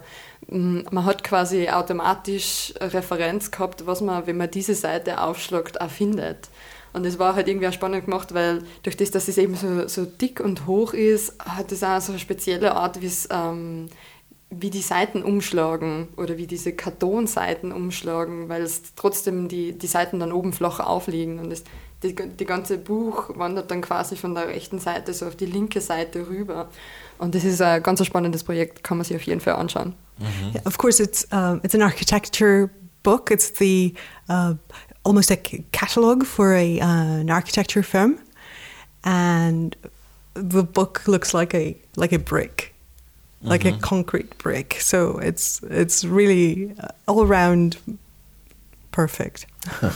mhm. 0.48 0.86
man 0.90 1.04
hat 1.04 1.22
quasi 1.22 1.68
automatisch 1.68 2.72
Referenz 2.80 3.50
gehabt, 3.50 3.86
was 3.86 4.00
man, 4.00 4.26
wenn 4.26 4.38
man 4.38 4.50
diese 4.50 4.74
Seite 4.74 5.20
aufschlagt, 5.20 5.80
auch 5.80 5.90
findet. 5.90 6.48
Und 6.94 7.04
es 7.04 7.18
war 7.18 7.34
halt 7.34 7.48
irgendwie 7.48 7.68
auch 7.68 7.72
spannend 7.72 8.06
gemacht, 8.06 8.32
weil 8.32 8.62
durch 8.82 8.96
das, 8.96 9.10
dass 9.10 9.28
es 9.28 9.36
eben 9.36 9.54
so, 9.54 9.86
so 9.86 10.06
dick 10.06 10.40
und 10.40 10.66
hoch 10.66 10.94
ist, 10.94 11.34
hat 11.44 11.70
es 11.70 11.84
auch 11.84 12.00
so 12.00 12.12
eine 12.12 12.18
spezielle 12.18 12.74
Art, 12.74 12.98
ähm, 13.30 13.88
wie 14.50 14.70
die 14.70 14.80
Seiten 14.80 15.22
umschlagen 15.22 16.08
oder 16.16 16.38
wie 16.38 16.46
diese 16.46 16.72
Kartonseiten 16.72 17.70
umschlagen, 17.70 18.48
weil 18.48 18.62
es 18.62 18.94
trotzdem 18.96 19.48
die, 19.48 19.76
die 19.76 19.86
Seiten 19.86 20.18
dann 20.18 20.32
oben 20.32 20.54
flach 20.54 20.80
aufliegen. 20.80 21.38
Und 21.38 21.50
das, 21.50 21.64
die, 22.02 22.14
die 22.14 22.44
ganze 22.44 22.78
Buch 22.78 23.30
wandert 23.36 23.70
dann 23.70 23.80
quasi 23.80 24.16
von 24.16 24.34
der 24.34 24.48
rechten 24.48 24.78
Seite 24.78 25.12
so 25.12 25.26
auf 25.26 25.36
die 25.36 25.46
linke 25.46 25.80
Seite 25.80 26.28
rüber. 26.28 26.68
Und 27.18 27.34
das 27.34 27.44
ist 27.44 27.60
ein 27.60 27.82
ganz 27.82 28.04
spannendes 28.06 28.44
Projekt, 28.44 28.84
kann 28.84 28.98
man 28.98 29.04
sich 29.04 29.16
auf 29.16 29.22
jeden 29.22 29.40
Fall 29.40 29.56
anschauen. 29.56 29.94
Mhm. 30.18 30.54
Yeah, 30.54 30.62
of 30.64 30.78
course, 30.78 31.02
it's, 31.02 31.26
uh, 31.32 31.58
it's 31.62 31.74
an 31.74 31.82
architecture 31.82 32.70
book. 33.02 33.30
It's 33.30 33.50
the 33.58 33.94
uh, 34.28 34.54
almost 35.04 35.30
a 35.30 35.36
catalogue 35.72 36.24
for 36.24 36.52
a, 36.54 36.80
uh, 36.80 37.20
an 37.20 37.30
architecture 37.30 37.82
firm, 37.82 38.18
and 39.04 39.76
the 40.34 40.62
book 40.62 41.06
looks 41.06 41.32
like 41.32 41.54
a 41.54 41.76
like 41.96 42.12
a 42.12 42.18
brick, 42.18 42.74
like 43.42 43.62
mm-hmm. 43.62 43.78
a 43.78 43.80
concrete 43.80 44.36
brick. 44.38 44.76
So 44.80 45.18
it's 45.18 45.62
it's 45.70 46.04
really 46.04 46.74
uh, 46.78 46.88
all 47.06 47.22
around 47.22 47.76
perfect. 48.92 49.46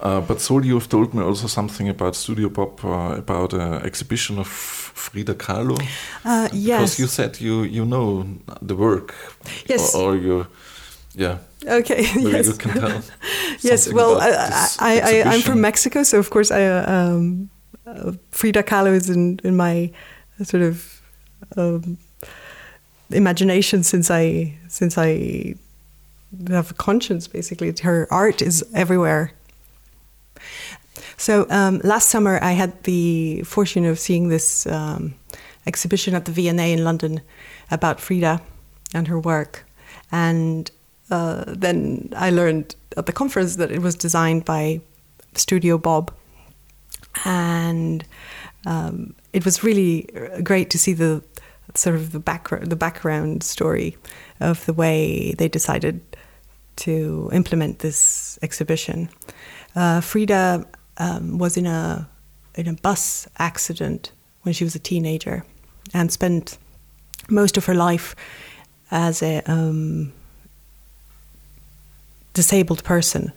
Uh, 0.00 0.20
but 0.20 0.40
Sol, 0.40 0.64
you've 0.64 0.88
told 0.88 1.14
me 1.14 1.22
also 1.22 1.46
something 1.46 1.88
about 1.88 2.14
Studio 2.16 2.48
Bob, 2.48 2.80
uh, 2.84 3.16
about 3.18 3.52
an 3.52 3.84
exhibition 3.84 4.38
of 4.38 4.46
Frida 4.46 5.34
Kahlo. 5.34 5.80
Uh, 6.24 6.48
yes. 6.52 6.80
Because 6.80 6.98
you 6.98 7.06
said 7.06 7.40
you, 7.40 7.62
you 7.62 7.84
know 7.84 8.26
the 8.62 8.74
work. 8.74 9.14
Yes. 9.66 9.94
Or, 9.94 10.12
or 10.12 10.16
you, 10.16 10.46
yeah. 11.14 11.38
Okay. 11.66 12.06
Yes. 12.16 12.46
you 12.46 12.54
can 12.54 12.80
tell. 12.80 13.02
yes. 13.60 13.92
Well, 13.92 14.20
I, 14.20 14.68
I, 14.78 15.00
I, 15.00 15.22
I'm 15.32 15.40
from. 15.40 15.60
Mexico, 15.60 16.02
so 16.02 16.18
of 16.18 16.30
course 16.30 16.50
I 16.50 16.66
um, 16.66 17.48
uh, 17.86 18.12
Frida 18.30 18.62
Kahlo 18.62 18.94
is 18.94 19.08
in 19.10 19.40
in 19.42 19.56
my 19.56 19.90
sort 20.44 20.62
of 20.62 21.02
um, 21.56 21.98
imagination 23.10 23.82
since 23.82 24.10
I 24.10 24.54
since 24.68 24.98
I 24.98 25.54
have 26.48 26.70
a 26.70 26.74
conscience. 26.74 27.26
Basically, 27.26 27.74
her 27.82 28.06
art 28.10 28.42
is 28.42 28.64
everywhere. 28.74 29.32
So 31.16 31.46
um, 31.50 31.80
last 31.82 32.10
summer, 32.10 32.38
I 32.42 32.52
had 32.52 32.82
the 32.84 33.42
fortune 33.42 33.84
of 33.84 33.98
seeing 33.98 34.28
this 34.28 34.66
um, 34.66 35.14
exhibition 35.66 36.14
at 36.14 36.24
the 36.26 36.32
V&A 36.32 36.72
in 36.72 36.84
London 36.84 37.22
about 37.70 38.00
Frida 38.00 38.40
and 38.94 39.08
her 39.08 39.18
work, 39.18 39.66
and 40.12 40.70
uh, 41.10 41.44
then 41.46 42.12
I 42.16 42.30
learned 42.30 42.76
at 42.96 43.06
the 43.06 43.12
conference 43.12 43.56
that 43.56 43.70
it 43.70 43.80
was 43.80 43.94
designed 43.94 44.44
by 44.44 44.80
Studio 45.34 45.78
Bob, 45.78 46.12
and 47.24 48.04
um, 48.66 49.14
it 49.32 49.44
was 49.44 49.64
really 49.64 50.08
great 50.42 50.70
to 50.70 50.78
see 50.78 50.92
the 50.92 51.22
sort 51.74 51.94
of 51.96 52.12
the 52.12 52.20
background 52.20 52.70
the 52.70 52.76
background 52.76 53.42
story 53.42 53.96
of 54.40 54.64
the 54.66 54.72
way 54.72 55.34
they 55.38 55.48
decided 55.48 56.00
to 56.76 57.30
implement 57.32 57.80
this 57.80 58.38
exhibition. 58.42 59.08
Uh, 59.74 60.00
Frida 60.00 60.66
um, 60.98 61.38
was 61.38 61.56
in 61.56 61.66
a 61.66 62.08
in 62.54 62.68
a 62.68 62.72
bus 62.72 63.28
accident 63.38 64.12
when 64.42 64.54
she 64.54 64.64
was 64.64 64.74
a 64.74 64.78
teenager, 64.78 65.44
and 65.92 66.10
spent 66.10 66.58
most 67.28 67.56
of 67.56 67.66
her 67.66 67.74
life 67.74 68.16
as 68.90 69.22
a 69.22 69.42
um, 69.50 70.12
disabled 72.32 72.82
person. 72.84 73.32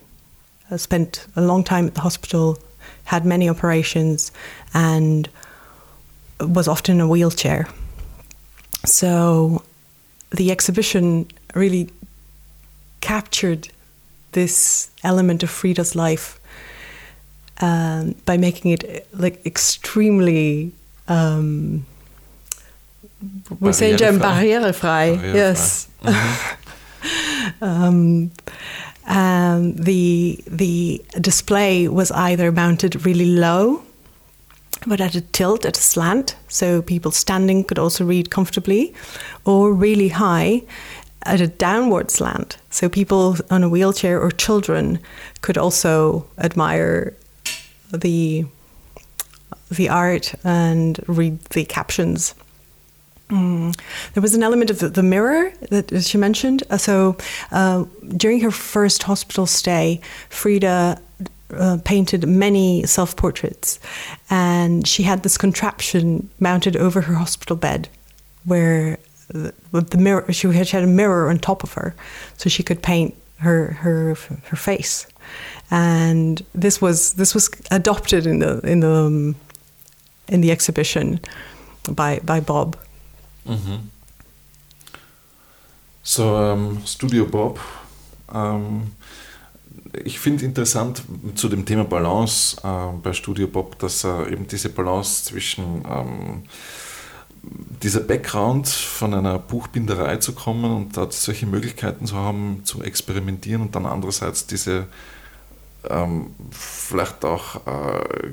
Uh, 0.70 0.76
spent 0.76 1.26
a 1.36 1.40
long 1.40 1.64
time 1.64 1.86
at 1.86 1.94
the 1.94 2.00
hospital, 2.00 2.58
had 3.04 3.24
many 3.24 3.48
operations, 3.48 4.32
and 4.72 5.28
was 6.40 6.68
often 6.68 6.96
in 6.96 7.00
a 7.00 7.08
wheelchair. 7.08 7.68
So 8.84 9.62
the 10.30 10.50
exhibition 10.50 11.26
really 11.54 11.90
captured 13.00 13.68
this 14.32 14.90
element 15.02 15.42
of 15.42 15.50
Frida's 15.50 15.94
life 15.94 16.39
um, 17.60 18.14
by 18.24 18.36
making 18.36 18.72
it 18.72 19.06
like 19.12 19.44
extremely 19.46 20.72
um, 21.08 21.84
we 23.60 23.72
say 23.72 23.92
in 23.92 23.98
German 23.98 24.20
barrierefrei. 24.20 25.18
Barrierefrei. 25.18 25.34
Yes. 25.34 25.88
um, 27.60 28.30
um, 29.06 29.74
the 29.74 30.42
the 30.46 31.04
display 31.20 31.88
was 31.88 32.10
either 32.12 32.52
mounted 32.52 33.04
really 33.04 33.26
low, 33.26 33.82
but 34.86 35.00
at 35.00 35.14
a 35.14 35.20
tilt, 35.20 35.64
at 35.64 35.76
a 35.76 35.82
slant, 35.82 36.36
so 36.48 36.80
people 36.80 37.10
standing 37.10 37.64
could 37.64 37.78
also 37.78 38.04
read 38.04 38.30
comfortably, 38.30 38.94
or 39.44 39.74
really 39.74 40.08
high, 40.08 40.62
at 41.24 41.40
a 41.40 41.48
downward 41.48 42.10
slant, 42.10 42.56
so 42.70 42.88
people 42.88 43.36
on 43.50 43.62
a 43.62 43.68
wheelchair 43.68 44.20
or 44.20 44.30
children 44.30 44.98
could 45.42 45.58
also 45.58 46.24
admire 46.38 47.14
the 47.92 48.46
the 49.70 49.88
art 49.88 50.34
and 50.44 50.98
read 51.06 51.40
the 51.50 51.64
captions. 51.64 52.34
Mm. 53.28 53.76
There 54.14 54.20
was 54.20 54.34
an 54.34 54.42
element 54.42 54.70
of 54.70 54.80
the, 54.80 54.88
the 54.88 55.02
mirror 55.02 55.52
that 55.70 56.02
she 56.02 56.18
mentioned. 56.18 56.64
Uh, 56.68 56.76
so 56.76 57.16
uh, 57.52 57.84
during 58.16 58.40
her 58.40 58.50
first 58.50 59.04
hospital 59.04 59.46
stay, 59.46 60.00
Frida 60.28 61.00
uh, 61.54 61.78
painted 61.84 62.26
many 62.26 62.84
self 62.86 63.16
portraits, 63.16 63.78
and 64.28 64.86
she 64.86 65.04
had 65.04 65.22
this 65.22 65.38
contraption 65.38 66.28
mounted 66.40 66.76
over 66.76 67.02
her 67.02 67.14
hospital 67.14 67.56
bed, 67.56 67.88
where 68.44 68.98
the, 69.28 69.52
the 69.72 69.98
mirror 69.98 70.32
she 70.32 70.48
had, 70.48 70.66
she 70.66 70.76
had 70.76 70.84
a 70.84 70.88
mirror 70.88 71.28
on 71.28 71.38
top 71.38 71.62
of 71.62 71.72
her, 71.74 71.94
so 72.36 72.48
she 72.48 72.62
could 72.62 72.82
paint 72.82 73.14
her 73.38 73.72
her 73.74 74.14
her 74.44 74.56
face, 74.56 75.06
and 75.70 76.44
this 76.52 76.82
was 76.82 77.14
this 77.14 77.34
was 77.34 77.50
adopted 77.70 78.26
in 78.26 78.40
the 78.40 78.60
in 78.64 78.80
the 78.80 78.88
um, 78.88 79.36
in 80.28 80.42
the 80.42 80.50
exhibition 80.50 81.20
by 81.88 82.20
by 82.20 82.40
Bob. 82.40 82.76
Mhm. 83.44 83.90
So, 86.02 86.36
ähm, 86.36 86.82
Studio 86.86 87.26
Bob. 87.26 87.60
Ähm, 88.32 88.92
ich 90.04 90.18
finde 90.18 90.44
interessant 90.44 91.02
zu 91.34 91.48
dem 91.48 91.64
Thema 91.64 91.84
Balance 91.84 92.56
äh, 92.62 92.96
bei 93.02 93.12
Studio 93.12 93.46
Bob, 93.46 93.78
dass 93.78 94.04
äh, 94.04 94.32
eben 94.32 94.46
diese 94.46 94.70
Balance 94.70 95.24
zwischen 95.24 95.84
ähm, 95.88 96.42
dieser 97.82 98.00
Background 98.00 98.68
von 98.68 99.14
einer 99.14 99.38
Buchbinderei 99.38 100.16
zu 100.16 100.32
kommen 100.32 100.70
und 100.70 100.96
da 100.96 101.10
solche 101.10 101.46
Möglichkeiten 101.46 102.06
zu 102.06 102.16
haben, 102.16 102.62
zu 102.64 102.82
experimentieren 102.82 103.62
und 103.62 103.74
dann 103.74 103.86
andererseits 103.86 104.46
diese 104.46 104.86
ähm, 105.88 106.34
vielleicht 106.50 107.24
auch 107.24 107.66
äh, 107.66 108.30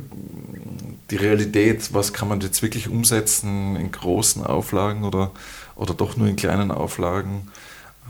die 1.09 1.15
Realität, 1.15 1.93
was 1.93 2.13
kann 2.13 2.27
man 2.27 2.41
jetzt 2.41 2.61
wirklich 2.61 2.89
umsetzen 2.89 3.75
in 3.75 3.91
großen 3.91 4.45
Auflagen 4.45 5.03
oder, 5.03 5.31
oder 5.75 5.93
doch 5.93 6.17
nur 6.17 6.27
in 6.27 6.35
kleinen 6.35 6.71
Auflagen. 6.71 7.51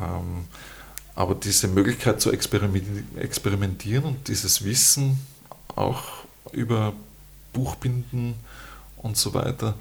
Ähm, 0.01 0.45
aber 1.15 1.35
diese 1.35 1.67
Möglichkeit 1.67 2.21
zu 2.21 2.31
experimenti 2.31 3.03
experimentieren 3.19 4.03
und 4.03 4.27
dieses 4.27 4.63
Wissen 4.63 5.19
auch 5.75 6.03
über 6.51 6.93
Buchbinden 7.53 8.35
und 8.97 9.17
so 9.17 9.33
weiter. 9.33 9.73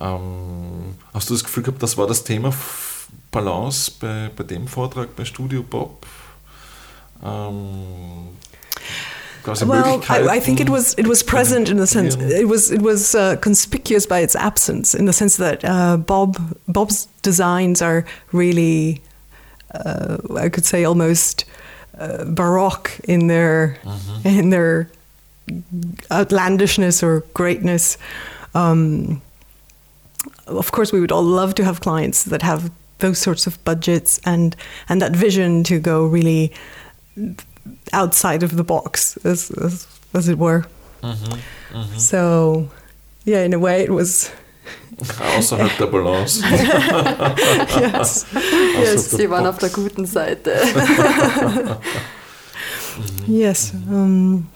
Ähm, 0.00 0.96
hast 1.14 1.30
du 1.30 1.34
das 1.34 1.44
Gefühl 1.44 1.62
gehabt, 1.62 1.82
das 1.82 1.96
war 1.96 2.06
das 2.06 2.24
Thema 2.24 2.52
Balance 3.30 3.90
bei, 3.98 4.30
bei 4.34 4.44
dem 4.44 4.68
Vortrag 4.68 5.16
bei 5.16 5.24
Studio 5.24 5.62
Bob? 5.62 6.06
Ähm, 7.22 8.28
Well, 9.46 10.02
I, 10.08 10.36
I 10.36 10.40
think 10.40 10.60
it 10.60 10.68
was 10.68 10.94
it 10.98 11.06
was 11.06 11.22
present 11.22 11.68
in 11.68 11.76
the 11.76 11.86
sense 11.86 12.16
experimentieren. 12.16 12.40
it 12.40 12.48
was 12.48 12.70
it 12.70 12.82
was 12.82 13.14
uh, 13.14 13.36
conspicuous 13.40 14.06
by 14.06 14.20
its 14.20 14.34
absence 14.36 14.94
in 14.94 15.06
the 15.06 15.12
sense 15.12 15.36
that 15.36 15.64
uh, 15.64 15.96
Bob 15.96 16.36
Bob's 16.66 17.08
designs 17.22 17.82
are 17.82 18.04
really 18.32 19.00
uh, 19.74 20.16
I 20.36 20.48
could 20.48 20.64
say 20.64 20.84
almost 20.84 21.44
uh, 21.98 22.24
baroque 22.24 22.90
in 23.08 23.28
their 23.28 23.76
in 24.24 24.50
their 24.50 24.88
outlandishness 26.10 27.02
or 27.02 27.20
greatness. 27.34 27.98
Um, 28.54 29.20
of 30.46 30.70
course, 30.72 30.92
we 30.92 31.00
would 31.00 31.12
all 31.12 31.22
love 31.24 31.54
to 31.54 31.64
have 31.64 31.80
clients 31.80 32.24
that 32.24 32.42
have 32.42 32.70
those 32.98 33.18
sorts 33.18 33.46
of 33.46 33.62
budgets 33.64 34.20
and 34.24 34.56
and 34.88 35.00
that 35.02 35.12
vision 35.16 35.62
to 35.64 35.78
go 35.78 36.06
really 36.06 36.52
outside 37.92 38.42
of 38.42 38.56
the 38.56 38.64
box, 38.64 39.18
as 39.24 39.50
as, 39.50 39.86
as 40.14 40.28
it 40.28 40.38
were. 40.38 40.64
Mhm, 41.02 41.38
mhm. 41.72 41.98
So, 41.98 42.68
yeah, 43.24 43.44
in 43.44 43.54
a 43.54 43.58
way, 43.58 43.82
it 43.84 43.90
was 43.90 44.30
Außerhalb 45.36 45.76
der 45.78 45.86
Balance. 45.86 46.42
yes, 47.80 48.26
Yes, 48.80 49.08
der 49.10 49.18
sie 49.18 49.30
waren 49.30 49.46
auf 49.46 49.58
der 49.58 49.68
guten 49.68 50.06
Seite. 50.06 50.52
yes. 53.26 53.72
Um, 53.90 54.48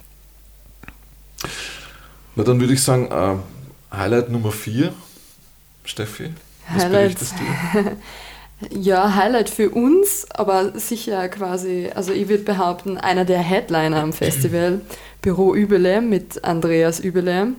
Na, 2.37 2.45
dann 2.45 2.59
würde 2.61 2.73
ich 2.73 2.83
sagen, 2.83 3.11
äh, 3.11 3.37
Highlight 3.95 4.31
Nummer 4.31 4.53
4, 4.53 4.93
Steffi. 5.85 6.33
Was 6.73 6.85
Highlight. 6.85 6.93
berichtest 7.19 7.35
du? 7.35 7.97
Ja, 8.69 9.15
Highlight 9.15 9.49
für 9.49 9.71
uns, 9.71 10.27
aber 10.31 10.79
sicher 10.79 11.29
quasi, 11.31 11.91
also 11.95 12.13
ich 12.13 12.29
würde 12.29 12.45
behaupten, 12.45 12.99
einer 12.99 13.25
der 13.25 13.39
Headliner 13.39 14.03
am 14.03 14.13
Festival, 14.13 14.83
Büro 15.23 15.55
Übele 15.55 16.03
mit 16.03 16.45
Andreas 16.45 17.01
Übele. 17.01 17.55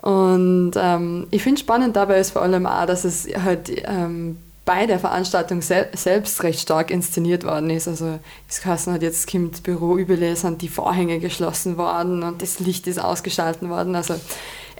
Und 0.00 0.72
ähm, 0.76 1.26
ich 1.30 1.42
finde 1.42 1.60
spannend 1.60 1.96
dabei 1.96 2.18
ist 2.18 2.30
vor 2.30 2.42
allem 2.42 2.66
auch, 2.66 2.86
dass 2.86 3.04
es 3.04 3.28
halt 3.44 3.70
ähm, 3.84 4.38
bei 4.64 4.86
der 4.86 4.98
Veranstaltung 4.98 5.60
sel 5.60 5.88
selbst 5.94 6.42
recht 6.42 6.60
stark 6.60 6.90
inszeniert 6.90 7.44
worden 7.44 7.70
ist. 7.70 7.86
Also 7.86 8.18
es 8.48 8.64
heißen 8.64 8.92
hat 8.92 9.02
jetzt 9.02 9.30
kommt 9.30 9.62
Büro 9.62 9.96
Übele, 9.96 10.34
sind 10.34 10.62
die 10.62 10.68
Vorhänge 10.68 11.18
geschlossen 11.18 11.76
worden 11.76 12.22
und 12.22 12.42
das 12.42 12.58
Licht 12.58 12.86
ist 12.86 12.98
ausgeschalten 12.98 13.70
worden. 13.70 13.94
Also 13.94 14.14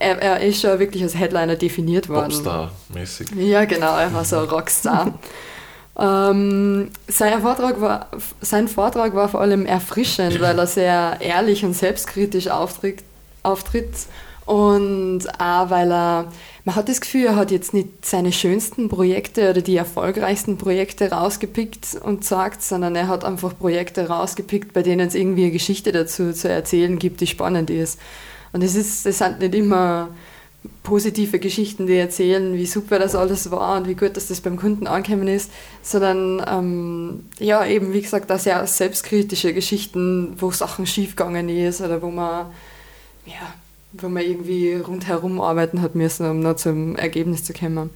er, 0.02 0.20
er 0.20 0.40
ist 0.40 0.60
schon 0.60 0.78
wirklich 0.78 1.02
als 1.02 1.16
Headliner 1.16 1.56
definiert 1.56 2.08
worden. 2.08 2.32
Popstar-mäßig. 2.32 3.28
Ja, 3.36 3.64
genau, 3.64 3.96
er 3.96 4.12
war 4.12 4.24
so 4.24 4.38
ein 4.38 4.44
Rockstar. 4.44 5.18
Ähm, 5.94 6.90
sein, 7.06 7.42
Vortrag 7.42 7.78
war, 7.82 8.06
sein 8.40 8.66
Vortrag 8.66 9.14
war 9.14 9.28
vor 9.28 9.42
allem 9.42 9.66
erfrischend, 9.66 10.40
weil 10.40 10.58
er 10.58 10.66
sehr 10.66 11.18
ehrlich 11.20 11.66
und 11.66 11.74
selbstkritisch 11.74 12.48
auftritt, 12.48 13.04
auftritt 13.42 13.90
und 14.46 15.20
auch 15.38 15.70
weil 15.70 15.92
er, 15.92 16.32
man 16.64 16.74
hat 16.74 16.88
das 16.88 17.00
Gefühl, 17.00 17.26
er 17.26 17.36
hat 17.36 17.50
jetzt 17.50 17.74
nicht 17.74 18.06
seine 18.06 18.32
schönsten 18.32 18.88
Projekte 18.88 19.50
oder 19.50 19.60
die 19.60 19.76
erfolgreichsten 19.76 20.56
Projekte 20.56 21.10
rausgepickt 21.10 21.96
und 22.02 22.24
sagt, 22.24 22.62
sondern 22.62 22.96
er 22.96 23.08
hat 23.08 23.24
einfach 23.24 23.56
Projekte 23.56 24.08
rausgepickt, 24.08 24.72
bei 24.72 24.82
denen 24.82 25.08
es 25.08 25.14
irgendwie 25.14 25.44
eine 25.44 25.52
Geschichte 25.52 25.92
dazu 25.92 26.32
zu 26.32 26.48
erzählen 26.48 26.98
gibt, 26.98 27.20
die 27.20 27.26
spannend 27.26 27.70
ist. 27.70 28.00
Und 28.52 28.62
es 28.62 28.74
ist, 28.74 29.06
das 29.06 29.18
sind 29.18 29.40
nicht 29.40 29.54
immer 29.54 30.10
positive 30.82 31.38
Geschichten, 31.38 31.86
die 31.86 31.96
erzählen, 31.96 32.54
wie 32.54 32.66
super 32.66 32.98
das 32.98 33.14
alles 33.14 33.50
war 33.50 33.76
und 33.76 33.88
wie 33.88 33.94
gut, 33.94 34.16
dass 34.16 34.28
das 34.28 34.40
beim 34.40 34.56
Kunden 34.56 34.86
angekommen 34.86 35.28
ist, 35.28 35.50
sondern 35.82 36.44
ähm, 36.46 37.24
ja, 37.38 37.64
eben 37.66 37.92
wie 37.92 38.02
gesagt, 38.02 38.30
da 38.30 38.38
sehr 38.38 38.64
selbstkritische 38.66 39.54
Geschichten, 39.54 40.36
wo 40.38 40.50
Sachen 40.50 40.86
schiefgegangen 40.86 41.48
ist 41.48 41.80
oder 41.80 42.02
wo 42.02 42.10
man, 42.10 42.46
ja, 43.26 43.54
wo 43.92 44.08
man 44.08 44.22
irgendwie 44.22 44.74
rundherum 44.74 45.40
arbeiten 45.40 45.82
hat 45.82 45.94
müssen, 45.94 46.28
um 46.28 46.40
noch 46.40 46.56
zum 46.56 46.96
Ergebnis 46.96 47.44
zu 47.44 47.52
kommen. 47.52 47.90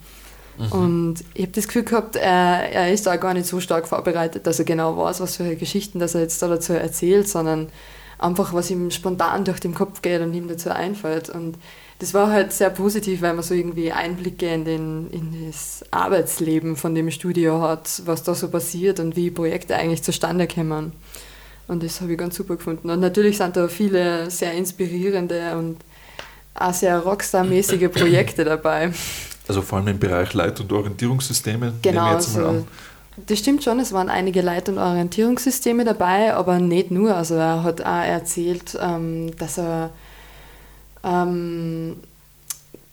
Mhm. 0.58 0.72
Und 0.72 1.14
ich 1.34 1.42
habe 1.42 1.52
das 1.52 1.66
Gefühl 1.66 1.84
gehabt, 1.84 2.16
er, 2.16 2.70
er 2.72 2.92
ist 2.92 3.06
da 3.06 3.16
gar 3.16 3.34
nicht 3.34 3.46
so 3.46 3.60
stark 3.60 3.86
vorbereitet, 3.86 4.46
dass 4.46 4.58
er 4.58 4.64
genau 4.64 4.96
weiß, 4.96 5.20
was 5.20 5.36
für 5.36 5.54
Geschichten 5.56 5.98
dass 5.98 6.14
er 6.14 6.22
jetzt 6.22 6.42
da 6.42 6.48
dazu 6.48 6.72
erzählt, 6.72 7.28
sondern 7.28 7.68
einfach, 8.18 8.52
was 8.52 8.70
ihm 8.70 8.90
spontan 8.90 9.44
durch 9.44 9.60
den 9.60 9.74
Kopf 9.74 10.02
geht 10.02 10.20
und 10.20 10.34
ihm 10.34 10.48
dazu 10.48 10.70
einfällt. 10.70 11.28
Und 11.30 11.56
das 11.98 12.14
war 12.14 12.30
halt 12.30 12.52
sehr 12.52 12.70
positiv, 12.70 13.22
weil 13.22 13.34
man 13.34 13.42
so 13.42 13.54
irgendwie 13.54 13.92
Einblicke 13.92 14.52
in, 14.52 14.64
den, 14.64 15.10
in 15.10 15.46
das 15.46 15.84
Arbeitsleben 15.90 16.76
von 16.76 16.94
dem 16.94 17.10
Studio 17.10 17.62
hat, 17.62 18.02
was 18.04 18.22
da 18.22 18.34
so 18.34 18.48
passiert 18.48 19.00
und 19.00 19.16
wie 19.16 19.30
Projekte 19.30 19.76
eigentlich 19.76 20.02
zustande 20.02 20.46
kommen. 20.46 20.92
Und 21.68 21.82
das 21.82 22.00
habe 22.00 22.12
ich 22.12 22.18
ganz 22.18 22.36
super 22.36 22.56
gefunden. 22.56 22.90
Und 22.90 23.00
natürlich 23.00 23.38
sind 23.38 23.56
da 23.56 23.66
viele 23.68 24.30
sehr 24.30 24.52
inspirierende 24.52 25.56
und 25.56 25.78
auch 26.54 26.72
sehr 26.72 26.98
Rockstar-mäßige 26.98 27.88
Projekte 27.92 28.44
dabei. 28.44 28.92
Also 29.48 29.62
vor 29.62 29.78
allem 29.78 29.88
im 29.88 29.98
Bereich 29.98 30.32
Leit- 30.34 30.60
und 30.60 30.72
Orientierungssysteme. 30.72 31.74
Genau, 31.82 32.06
also, 32.06 32.64
das 33.16 33.38
stimmt 33.38 33.64
schon, 33.64 33.80
es 33.80 33.92
waren 33.92 34.08
einige 34.08 34.42
Leit- 34.42 34.68
und 34.68 34.78
Orientierungssysteme 34.78 35.84
dabei, 35.84 36.34
aber 36.34 36.58
nicht 36.58 36.90
nur. 36.90 37.14
Also 37.14 37.34
er 37.34 37.62
hat 37.62 37.80
auch 37.80 38.04
erzählt, 38.04 38.78
ähm, 38.80 39.34
dass 39.38 39.58
er 39.58 39.90
ähm, 41.02 41.96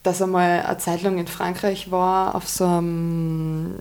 dass 0.03 0.19
er 0.19 0.27
mal 0.27 0.63
eine 0.65 0.77
Zeit 0.77 1.01
lang 1.01 1.17
in 1.17 1.27
Frankreich 1.27 1.89
war 1.89 2.35
auf 2.35 2.47
so 2.47 2.65
einem 2.65 3.79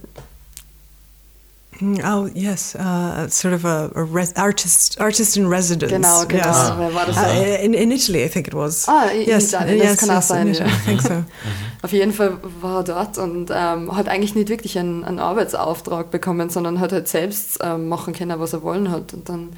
oh 2.05 2.29
yes, 2.35 2.75
uh, 2.75 3.29
sort 3.29 3.55
of 3.55 3.65
a, 3.65 3.91
a 3.95 4.03
res- 4.03 4.35
artist 4.37 5.01
artist 5.01 5.37
in 5.37 5.47
residence. 5.47 5.93
Genau, 5.93 6.25
genau. 6.27 6.47
Yes. 6.47 6.57
Ah. 6.57 6.91
War 6.93 7.07
das 7.07 7.17
uh, 7.17 7.65
in, 7.65 7.75
in 7.75 7.91
Italy, 7.91 8.25
I 8.25 8.29
think 8.29 8.49
it 8.49 8.55
was. 8.55 8.89
Ah, 8.89 9.07
in 9.07 9.29
yes, 9.29 9.53
Italien, 9.53 9.79
das 9.79 9.89
yes, 9.89 9.97
kann 9.99 10.11
auch 10.11 10.23
sein. 10.23 10.53
Ja. 10.53 10.67
I 10.67 10.71
think 10.85 11.03
so. 11.03 11.13
Mhm. 11.43 11.83
Auf 11.83 11.93
jeden 11.93 12.13
Fall 12.13 12.39
war 12.61 12.79
er 12.79 12.85
dort 12.85 13.19
und 13.19 13.51
ähm, 13.53 13.97
hat 13.97 14.09
eigentlich 14.09 14.37
nicht 14.37 14.49
wirklich 14.49 14.79
einen, 14.79 15.03
einen, 15.03 15.19
Arbeitsauftrag 15.19 16.13
bekommen, 16.13 16.49
sondern 16.49 16.79
hat 16.79 16.93
halt 16.93 17.09
selbst 17.09 17.59
ähm, 17.61 17.89
machen 17.89 18.15
können, 18.15 18.39
was 18.39 18.53
er 18.53 18.63
wollen 18.63 18.91
hat. 18.91 19.13
Und 19.13 19.29
dann 19.29 19.51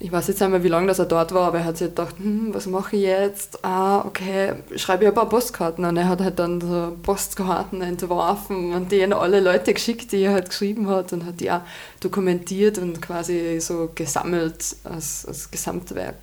ich 0.00 0.12
weiß 0.12 0.28
jetzt 0.28 0.40
einmal, 0.42 0.62
wie 0.62 0.68
lange 0.68 0.86
dass 0.86 1.00
er 1.00 1.06
dort 1.06 1.34
war, 1.34 1.48
aber 1.48 1.58
er 1.58 1.64
hat 1.64 1.76
sich 1.76 1.88
gedacht, 1.88 2.16
hm, 2.18 2.54
was 2.54 2.66
mache 2.66 2.94
ich 2.94 3.02
jetzt? 3.02 3.64
Ah, 3.64 4.04
okay, 4.06 4.54
schreibe 4.76 5.02
ich 5.04 5.08
ein 5.08 5.14
paar 5.14 5.28
Postkarten. 5.28 5.84
Und 5.84 5.96
er 5.96 6.08
hat 6.08 6.20
halt 6.20 6.38
dann 6.38 6.60
so 6.60 6.96
Postkarten 7.02 7.82
entworfen 7.82 8.74
und 8.74 8.92
die 8.92 9.02
an 9.02 9.12
alle 9.12 9.40
Leute 9.40 9.74
geschickt, 9.74 10.12
die 10.12 10.22
er 10.22 10.34
halt 10.34 10.50
geschrieben 10.50 10.88
hat 10.88 11.12
und 11.12 11.24
hat 11.24 11.40
die 11.40 11.50
auch 11.50 11.62
dokumentiert 11.98 12.78
und 12.78 13.02
quasi 13.02 13.58
so 13.60 13.90
gesammelt 13.92 14.76
als, 14.84 15.26
als 15.26 15.50
Gesamtwerk. 15.50 16.14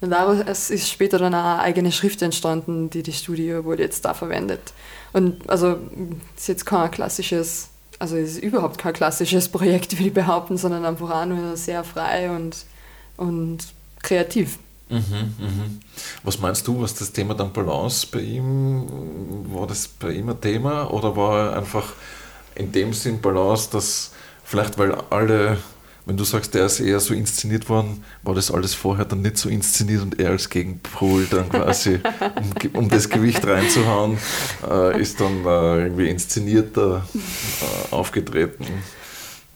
Und 0.00 0.10
daraus 0.10 0.70
ist 0.70 0.90
später 0.90 1.18
dann 1.18 1.34
auch 1.34 1.44
eine 1.44 1.60
eigene 1.60 1.92
Schrift 1.92 2.20
entstanden, 2.20 2.90
die 2.90 3.04
das 3.04 3.16
Studio 3.16 3.64
wurde 3.64 3.84
jetzt 3.84 4.04
da 4.04 4.12
verwendet. 4.12 4.72
Und 5.12 5.48
also 5.48 5.78
ist 6.36 6.48
jetzt 6.48 6.66
kein 6.66 6.90
klassisches, 6.90 7.68
also 8.00 8.16
ist 8.16 8.38
überhaupt 8.38 8.78
kein 8.78 8.92
klassisches 8.92 9.48
Projekt, 9.48 9.92
würde 9.92 10.08
ich 10.08 10.14
behaupten, 10.14 10.56
sondern 10.56 10.84
einfach 10.84 11.10
auch 11.10 11.26
nur 11.26 11.56
sehr 11.56 11.84
frei 11.84 12.28
und 12.28 12.66
und 13.16 13.58
kreativ. 14.02 14.58
Mhm, 14.90 15.34
mhm. 15.38 15.80
Was 16.22 16.38
meinst 16.38 16.66
du, 16.66 16.80
was 16.80 16.94
das 16.94 17.10
Thema 17.12 17.34
dann 17.34 17.52
Balance 17.52 18.06
bei 18.10 18.20
ihm, 18.20 18.86
war 19.52 19.66
das 19.66 19.88
bei 19.88 20.12
ihm 20.12 20.28
ein 20.28 20.40
Thema 20.40 20.90
oder 20.92 21.16
war 21.16 21.50
er 21.50 21.56
einfach 21.56 21.94
in 22.54 22.70
dem 22.70 22.92
Sinn 22.92 23.20
Balance, 23.20 23.68
dass 23.72 24.12
vielleicht 24.44 24.78
weil 24.78 24.92
alle, 25.10 25.56
wenn 26.06 26.16
du 26.16 26.24
sagst, 26.24 26.54
der 26.54 26.66
ist 26.66 26.80
eher 26.80 27.00
so 27.00 27.14
inszeniert 27.14 27.68
worden, 27.68 28.04
war 28.22 28.34
das 28.34 28.50
alles 28.50 28.74
vorher 28.74 29.06
dann 29.06 29.22
nicht 29.22 29.38
so 29.38 29.48
inszeniert 29.48 30.02
und 30.02 30.20
er 30.20 30.30
als 30.30 30.50
Gegenpol 30.50 31.26
dann 31.30 31.48
quasi, 31.48 32.00
um, 32.72 32.82
um 32.82 32.88
das 32.88 33.08
Gewicht 33.08 33.44
reinzuhauen, 33.46 34.18
äh, 34.68 35.00
ist 35.00 35.18
dann 35.20 35.44
äh, 35.46 35.82
irgendwie 35.84 36.10
inszenierter 36.10 37.06
äh, 37.14 37.94
aufgetreten? 37.94 38.66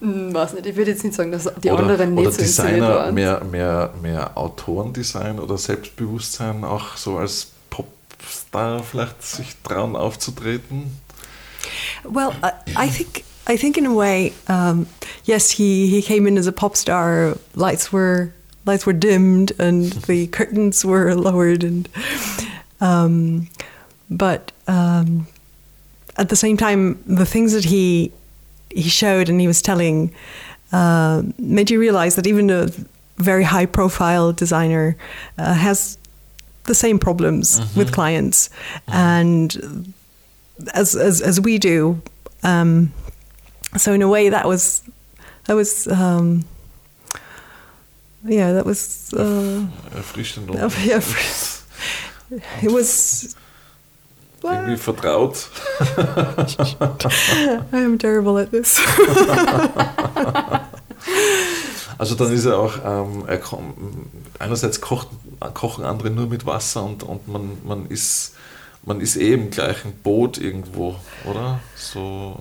Hm, 0.01 0.33
weiß 0.33 0.55
nicht, 0.55 0.67
ich 0.67 0.77
würde 0.77 0.93
jetzt 0.93 1.03
nicht 1.03 1.17
sagen, 1.17 1.33
dass 1.33 1.45
die 1.63 1.71
oder, 1.71 1.81
anderen 1.81 2.15
nicht 2.15 2.27
oder 2.27 2.33
so 2.33 2.43
Designer 2.43 2.89
waren. 2.89 3.15
Mehr, 3.15 3.43
mehr, 3.45 3.93
mehr 4.01 4.39
Autorendesign 4.39 5.41
oder 5.41 5.59
Selbstbewusstsein 5.59 6.65
auch 6.65 6.97
so 6.97 7.19
als 7.19 7.49
Popstar 7.71 8.83
vielleicht 8.83 9.23
sich 9.23 9.57
trauen 9.65 9.97
aufzutreten? 9.97 10.99
Well, 12.05 12.31
I, 12.43 12.87
I 12.87 12.89
think 12.89 13.25
I 13.49 13.57
think 13.57 13.79
in 13.79 13.87
a 13.87 13.95
way, 13.95 14.35
um, 14.49 14.87
yes, 15.25 15.51
he, 15.51 15.89
he 15.89 16.03
came 16.03 16.27
in 16.29 16.37
as 16.37 16.47
a 16.47 16.53
pop 16.53 16.77
star. 16.77 17.37
Lights 17.55 17.93
were 17.93 18.33
lights 18.67 18.85
were 18.87 18.93
dimmed 18.93 19.59
and 19.59 19.93
the 20.07 20.27
curtains 20.29 20.85
were 20.85 21.15
lowered, 21.15 21.65
and 21.65 21.89
um, 22.81 23.49
but 24.11 24.53
um, 24.69 25.27
at 26.17 26.29
the 26.29 26.37
same 26.37 26.57
time, 26.57 27.03
the 27.07 27.27
things 27.27 27.53
that 27.53 27.65
he 27.65 28.13
he 28.71 28.89
showed 28.89 29.29
and 29.29 29.41
he 29.41 29.47
was 29.47 29.63
telling 29.63 30.13
uh, 30.73 31.23
made 31.39 31.71
you 31.71 31.81
realize 31.81 32.17
that 32.17 32.27
even 32.27 32.51
a 32.51 32.69
very 33.17 33.45
high 33.45 33.67
profile 33.67 34.33
designer 34.33 34.97
uh, 35.39 35.55
has 35.55 35.99
the 36.65 36.75
same 36.75 36.99
problems 36.99 37.61
mm-hmm. 37.61 37.79
with 37.79 37.93
clients 37.93 38.49
mm-hmm. 38.49 38.93
and 38.95 39.95
as, 40.75 40.95
as, 40.95 41.21
as 41.21 41.41
we 41.41 41.59
do 41.59 42.01
um, 42.43 42.93
so 43.77 43.93
in 43.93 44.03
a 44.03 44.09
way 44.09 44.29
that 44.29 44.47
was 44.47 44.83
that 45.45 45.55
was 45.55 45.89
um, 45.89 46.45
yeah 48.25 48.53
that 48.53 48.67
was 48.67 49.13
uh, 49.15 49.67
yeah, 52.31 52.43
it 52.63 52.71
was 52.71 53.35
irgendwie 54.43 54.77
vertraut. 54.77 55.49
I 57.73 57.73
am 57.73 57.99
terrible 57.99 58.41
at 58.41 58.51
this. 58.51 58.79
also 61.99 62.15
dann 62.15 62.33
ist 62.33 62.45
er 62.45 62.59
auch, 62.59 62.75
ähm, 62.85 63.25
er 63.27 63.39
kommt, 63.39 63.75
einerseits 64.39 64.81
kocht, 64.81 65.09
kochen 65.55 65.85
andere 65.85 66.11
nur 66.11 66.27
mit 66.27 66.47
Wasser 66.47 66.85
und, 66.85 67.03
und 67.03 67.29
man, 67.29 67.59
man, 67.65 67.87
ist, 67.87 68.35
man 68.85 69.01
ist 69.01 69.17
eh 69.17 69.35
im 69.35 69.51
gleichen 69.51 69.93
Boot 70.03 70.39
irgendwo, 70.39 70.97
oder? 71.25 71.61
So, 71.77 72.39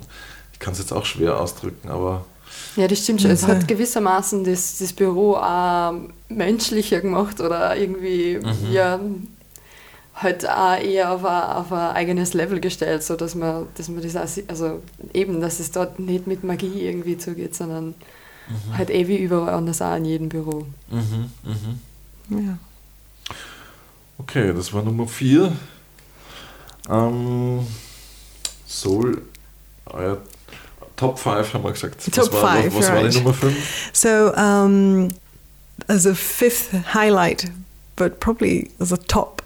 ich 0.53 0.59
kann 0.59 0.73
es 0.73 0.79
jetzt 0.79 0.93
auch 0.93 1.05
schwer 1.05 1.39
ausdrücken, 1.39 1.89
aber... 1.89 2.25
Ja, 2.75 2.87
das 2.87 2.99
stimmt 2.99 3.21
schon. 3.21 3.31
Es 3.31 3.47
hat 3.47 3.67
gewissermaßen 3.67 4.43
das, 4.43 4.77
das 4.77 4.93
Büro 4.93 5.35
auch 5.35 5.93
menschlicher 6.29 7.01
gemacht 7.01 7.41
oder 7.41 7.75
irgendwie, 7.75 8.37
mhm. 8.37 8.71
ja, 8.71 8.99
halt 10.17 10.49
auch 10.49 10.77
eher 10.77 11.11
auf 11.11 11.23
ein, 11.23 11.43
auf 11.43 11.71
ein 11.71 11.95
eigenes 11.95 12.33
Level 12.33 12.59
gestellt, 12.59 13.03
so 13.03 13.15
dass 13.15 13.35
man, 13.35 13.67
dass 13.75 13.87
man 13.87 14.01
das 14.01 14.15
auch, 14.15 14.43
also 14.47 14.81
eben, 15.13 15.39
dass 15.41 15.59
es 15.59 15.71
dort 15.71 15.99
nicht 15.99 16.27
mit 16.27 16.43
Magie 16.43 16.81
irgendwie 16.81 17.17
zugeht, 17.17 17.55
sondern 17.55 17.89
mhm. 18.47 18.77
halt 18.77 18.89
eh 18.89 19.07
wie 19.07 19.17
überall 19.17 19.53
anders 19.53 19.81
auch 19.81 19.95
in 19.95 20.05
jedem 20.05 20.29
Büro. 20.29 20.65
Mhm, 20.89 21.31
mhm. 21.43 22.45
Ja. 22.45 22.57
Okay, 24.17 24.53
das 24.53 24.73
war 24.73 24.81
Nummer 24.81 25.07
vier. 25.07 25.55
Ähm, 26.89 27.67
Soul, 28.67 29.21
euer 29.85 30.17
Top 30.95 31.19
5 31.19 31.53
haben 31.53 31.63
wir 31.63 31.71
gesagt. 31.71 32.03
Top 32.11 32.25
was 32.25 32.33
war, 32.33 32.55
five, 32.55 32.73
was, 32.73 32.75
was 32.75 32.89
right. 32.89 33.03
war 33.03 33.09
die 33.09 33.17
Nummer 33.17 33.33
5? 33.33 33.89
So, 33.93 34.33
um, 34.33 35.09
as 35.87 36.07
a 36.07 36.15
fifth 36.15 36.71
highlight, 36.95 37.51
but 37.95 38.19
probably 38.19 38.71
as 38.79 38.91
a 38.91 38.97
top 38.97 39.43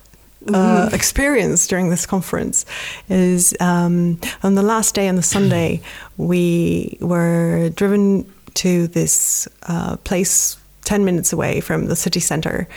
uh, 0.48 0.52
mm-hmm. 0.52 0.96
experience 0.96 1.68
during 1.68 1.90
this 1.90 2.06
conference 2.06 2.66
is 3.10 3.56
um, 3.60 4.20
on 4.44 4.56
the 4.56 4.64
last 4.64 4.96
day 4.96 5.08
on 5.08 5.16
the 5.16 5.24
Sunday, 5.24 5.82
we 6.18 6.98
were 7.00 7.70
driven 7.76 8.32
to 8.56 8.88
this 8.88 9.48
uh, 9.64 9.98
place 9.98 10.58
10 10.84 11.06
minutes 11.06 11.32
away 11.32 11.62
from 11.62 11.86
the 11.86 11.96
city 11.96 12.20
center 12.20 12.68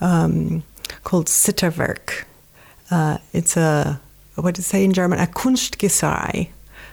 um, 0.00 0.62
called 1.02 1.26
Sitterwerk. 1.26 2.24
Uh, 2.90 3.18
it's 3.32 3.56
a, 3.56 4.00
what 4.36 4.54
did 4.54 4.60
it 4.60 4.64
say 4.64 4.84
in 4.84 4.92
German? 4.92 5.18
A 5.18 5.26
Kunstgießerei. 5.26 6.50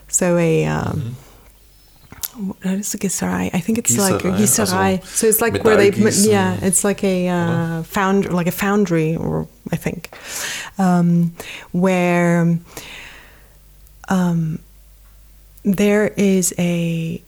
So 0.08 0.38
a, 0.38 0.66
um, 0.66 1.16
what 2.36 2.66
is 2.66 2.92
the 2.92 2.98
Gießerei? 2.98 3.50
I 3.54 3.60
think 3.60 3.78
it's 3.78 3.98
like 3.98 4.24
a 4.24 4.30
Gießerei. 4.30 5.04
so 5.06 5.28
it's 5.28 5.42
like 5.42 5.64
where 5.64 5.78
they, 5.78 5.92
yeah, 6.30 6.58
it's 6.62 6.84
like 6.84 7.04
a 7.04 7.28
uh, 7.28 7.84
found, 7.84 8.32
like 8.32 8.48
a 8.48 8.52
foundry, 8.52 9.16
or 9.16 9.48
I 9.72 9.76
think, 9.76 10.10
um, 10.78 11.34
where 11.72 12.58
um, 14.10 14.60
there 15.64 16.08
is 16.18 16.54
a 16.58 17.22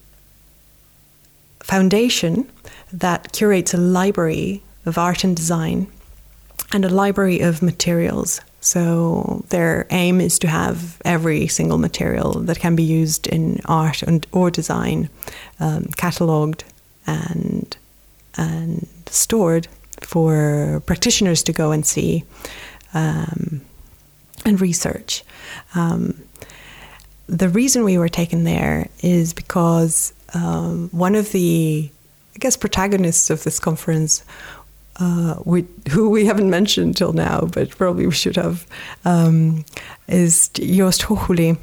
foundation 1.62 2.50
that 2.92 3.32
curates 3.32 3.74
a 3.74 3.78
library 3.78 4.62
of 4.86 4.98
art 4.98 5.24
and 5.24 5.36
design 5.36 5.88
and 6.72 6.86
a 6.86 6.90
library 6.90 7.40
of 7.40 7.62
materials. 7.62 8.42
So 8.64 9.44
their 9.50 9.88
aim 9.90 10.22
is 10.22 10.40
to 10.40 10.48
have 10.48 11.02
every 11.04 11.48
single 11.48 11.78
material 11.78 12.32
that 12.44 12.60
can 12.60 12.78
be 12.78 12.84
used 12.84 13.28
in 13.28 13.60
art 13.66 14.02
and 14.04 14.26
or 14.32 14.50
design 14.50 15.10
um, 15.60 15.88
catalogued 15.98 16.64
and 17.06 17.76
and 18.38 18.88
stored 19.08 19.68
for 20.02 20.82
practitioners 20.86 21.44
to 21.44 21.52
go 21.52 21.72
and 21.72 21.86
see 21.86 22.24
um, 22.94 23.62
and 24.46 24.62
research. 24.62 25.26
Um, 25.76 26.24
the 27.28 27.50
reason 27.50 27.84
we 27.84 27.98
were 27.98 28.10
taken 28.10 28.46
there 28.46 28.88
is 29.02 29.34
because 29.34 30.14
um, 30.34 30.88
one 30.92 31.16
of 31.16 31.34
the, 31.34 31.92
I 32.34 32.40
guess, 32.40 32.56
protagonists 32.56 33.30
of 33.30 33.44
this 33.44 33.60
conference, 33.60 34.24
uh, 35.00 35.36
we, 35.46 35.66
who 35.90 36.10
we 36.10 36.26
haven't 36.26 36.50
mentioned 36.50 36.98
till 36.98 37.14
now, 37.14 37.42
but 37.52 37.70
probably 37.70 38.06
we 38.06 38.14
should 38.14 38.36
have, 38.36 38.66
um, 39.06 39.66
is 40.08 40.50
Joost 40.50 41.04
Hochuli. 41.04 41.58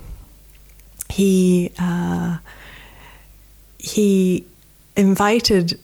He 1.09 1.73
uh, 1.79 2.39
he 3.79 4.45
invited 4.97 5.79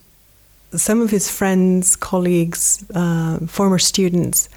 some 0.73 1.01
of 1.01 1.11
his 1.11 1.31
friends, 1.31 1.97
colleagues, 1.97 2.85
uh, 2.95 3.39
former 3.47 3.79
students 3.79 4.49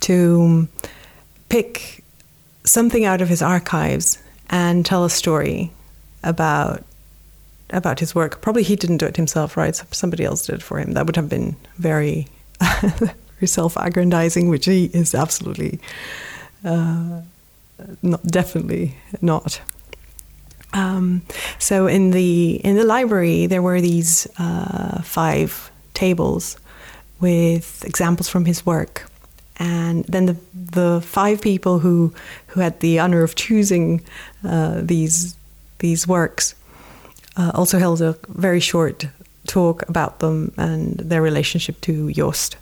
to 0.00 0.68
pick 1.48 2.04
something 2.64 3.04
out 3.04 3.20
of 3.20 3.28
his 3.28 3.42
archives 3.42 4.18
and 4.50 4.84
tell 4.84 5.04
a 5.04 5.10
story 5.10 5.72
about 6.22 6.84
about 7.72 8.00
his 8.00 8.14
work. 8.14 8.40
Probably 8.40 8.62
he 8.62 8.76
didn't 8.76 8.98
do 8.98 9.06
it 9.06 9.16
himself, 9.16 9.56
right? 9.56 9.74
Somebody 9.90 10.24
else 10.24 10.46
did 10.46 10.56
it 10.56 10.62
for 10.62 10.78
him. 10.78 10.92
That 10.92 11.06
would 11.06 11.16
have 11.16 11.28
been 11.28 11.56
very, 11.78 12.28
very 12.80 13.46
self-aggrandizing, 13.46 14.48
which 14.48 14.66
he 14.66 14.86
is 14.86 15.14
absolutely, 15.14 15.80
uh, 16.64 17.22
not 18.02 18.22
definitely 18.26 18.96
not. 19.20 19.60
Um, 20.74 21.22
so 21.58 21.86
in 21.86 22.12
the 22.12 22.54
in 22.64 22.76
the 22.76 22.84
library, 22.84 23.46
there 23.46 23.62
were 23.62 23.80
these 23.80 24.26
uh, 24.38 25.02
five 25.02 25.70
tables 25.92 26.56
with 27.20 27.84
examples 27.84 28.28
from 28.28 28.46
his 28.46 28.64
work, 28.64 29.06
and 29.58 30.04
then 30.06 30.26
the 30.26 30.36
the 30.54 31.00
five 31.02 31.42
people 31.42 31.78
who 31.78 32.14
who 32.48 32.60
had 32.60 32.80
the 32.80 32.98
honor 32.98 33.22
of 33.22 33.34
choosing 33.34 34.02
uh, 34.44 34.80
these 34.82 35.36
these 35.80 36.06
works 36.06 36.54
uh, 37.36 37.50
also 37.54 37.78
held 37.78 38.00
a 38.02 38.16
very 38.28 38.60
short 38.60 39.06
talk 39.46 39.88
about 39.88 40.20
them 40.20 40.52
and 40.56 40.96
their 40.96 41.22
relationship 41.22 41.80
to 41.82 42.12
Joost, 42.12 42.56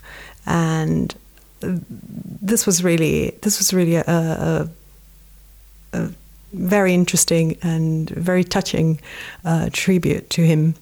and 0.46 1.14
this 1.60 2.66
was 2.66 2.82
really 2.82 3.38
this 3.42 3.58
was 3.58 3.72
really 3.74 3.96
a, 3.96 4.04
a, 4.06 4.68
a 5.92 6.10
very 6.52 6.94
interesting 6.94 7.56
and 7.62 8.10
very 8.10 8.44
touching 8.44 9.00
uh, 9.44 9.70
tribute 9.72 10.30
to 10.30 10.42
him. 10.42 10.74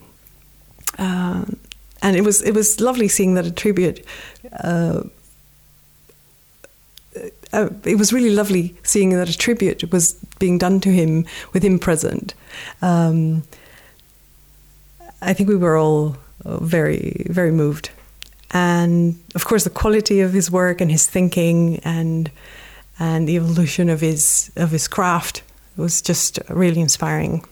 Uh, 0.98 1.44
and 2.02 2.16
it 2.16 2.22
was 2.22 2.42
it 2.42 2.52
was 2.54 2.80
lovely 2.80 3.08
seeing 3.08 3.34
that 3.34 3.46
a 3.46 3.50
tribute. 3.50 4.04
Uh, 4.60 5.02
uh, 7.52 7.68
it 7.84 7.98
was 7.98 8.12
really 8.12 8.30
lovely 8.30 8.76
seeing 8.82 9.10
that 9.10 9.28
a 9.28 9.36
tribute 9.36 9.90
was 9.90 10.12
being 10.38 10.58
done 10.58 10.80
to 10.80 10.90
him 10.90 11.24
with 11.52 11.62
him 11.64 11.78
present. 11.78 12.34
Um, 12.82 13.42
I 15.20 15.34
think 15.34 15.48
we 15.48 15.56
were 15.56 15.76
all 15.76 16.16
very, 16.44 17.26
very 17.30 17.50
moved. 17.50 17.90
And 18.50 19.16
of 19.34 19.44
course, 19.44 19.64
the 19.64 19.70
quality 19.70 20.20
of 20.20 20.32
his 20.32 20.50
work 20.50 20.80
and 20.80 20.90
his 20.90 21.06
thinking 21.06 21.80
and 21.84 22.30
and 22.98 23.28
the 23.28 23.36
evolution 23.36 23.88
of 23.88 24.00
his 24.00 24.50
of 24.56 24.70
his 24.70 24.88
craft 24.88 25.42
was 25.76 26.02
just 26.02 26.38
really 26.48 26.80
inspiring. 26.80 27.44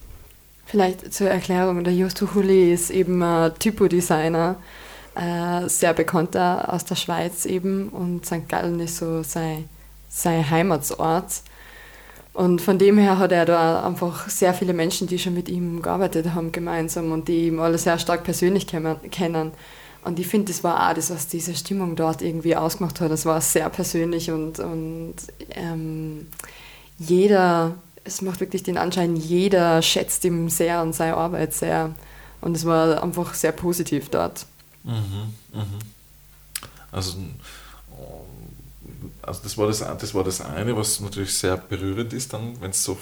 Vielleicht 0.67 1.13
zur 1.13 1.29
Erklärung: 1.29 1.85
Der 1.85 1.93
Justo 1.93 2.35
Huli 2.35 2.73
ist 2.73 2.91
eben 2.91 3.23
ein 3.23 3.53
Typo-Designer, 3.59 4.57
äh, 5.15 5.69
sehr 5.69 5.95
bekannter 5.95 6.73
aus 6.73 6.85
der 6.85 6.97
Schweiz 6.97 7.45
eben 7.47 7.89
und 7.91 8.27
St. 8.27 8.49
Gallen 8.49 8.81
ist 8.81 8.97
so 8.97 9.23
sein, 9.23 9.69
sein 10.09 10.49
Heimatsort. 10.51 11.43
Und 12.37 12.61
von 12.61 12.79
dem 12.79 12.99
her 12.99 13.19
hat 13.19 13.33
er 13.33 13.47
da 13.47 13.83
einfach 13.83 14.29
sehr 14.29 14.53
viele 14.53 14.75
Menschen, 14.75 15.07
die 15.07 15.19
schon 15.19 15.33
mit 15.33 15.49
ihm 15.49 15.81
gearbeitet 15.81 16.35
haben, 16.35 16.53
gemeinsam 16.53 17.11
und 17.13 17.29
die 17.29 17.47
ihm 17.47 17.61
alle 17.61 17.79
sehr 17.79 17.99
stark 17.99 18.25
persönlich 18.25 18.67
kennen. 18.67 19.53
Und 20.05 20.19
ich 20.19 20.27
finde, 20.27 20.53
das 20.53 20.63
war 20.63 20.87
auch 20.87 20.93
das, 20.93 21.09
was 21.09 21.29
diese 21.29 21.55
Stimmung 21.55 21.97
dort 21.97 22.21
irgendwie 22.21 22.55
ausgemacht 22.55 23.01
hat. 23.01 23.11
Das 23.11 23.25
war 23.25 23.41
sehr 23.41 23.71
persönlich 23.71 24.31
und, 24.31 24.59
und 24.59 25.15
ähm, 25.49 26.27
jeder, 26.99 27.77
es 28.05 28.21
macht 28.21 28.41
wirklich 28.41 28.63
den 28.63 28.77
Anschein, 28.77 29.17
jeder 29.17 29.81
schätzt 29.81 30.23
ihm 30.27 30.51
sehr 30.51 30.83
und 30.83 30.95
seine 30.95 31.17
Arbeit 31.17 31.55
sehr. 31.55 31.95
Und 32.43 32.55
es 32.55 32.67
war 32.67 33.03
einfach 33.03 33.33
sehr 33.33 33.53
positiv 33.53 34.11
dort. 34.11 34.45
Mhm, 34.85 35.33
mh. 35.55 35.65
Also 36.93 37.17
also 39.23 39.41
das 39.43 39.59
war 39.59 39.67
das, 39.67 39.79
das 39.79 40.15
war 40.15 40.25
das 40.25 40.41
eine, 40.41 40.77
was 40.77 41.01
natürlich 41.01 41.35
sehr 41.35 41.57
berührend 41.57 42.13
ist, 42.13 42.33
dann, 42.33 42.61
wenn 42.61 42.71
es 42.71 42.85
so 42.85 42.99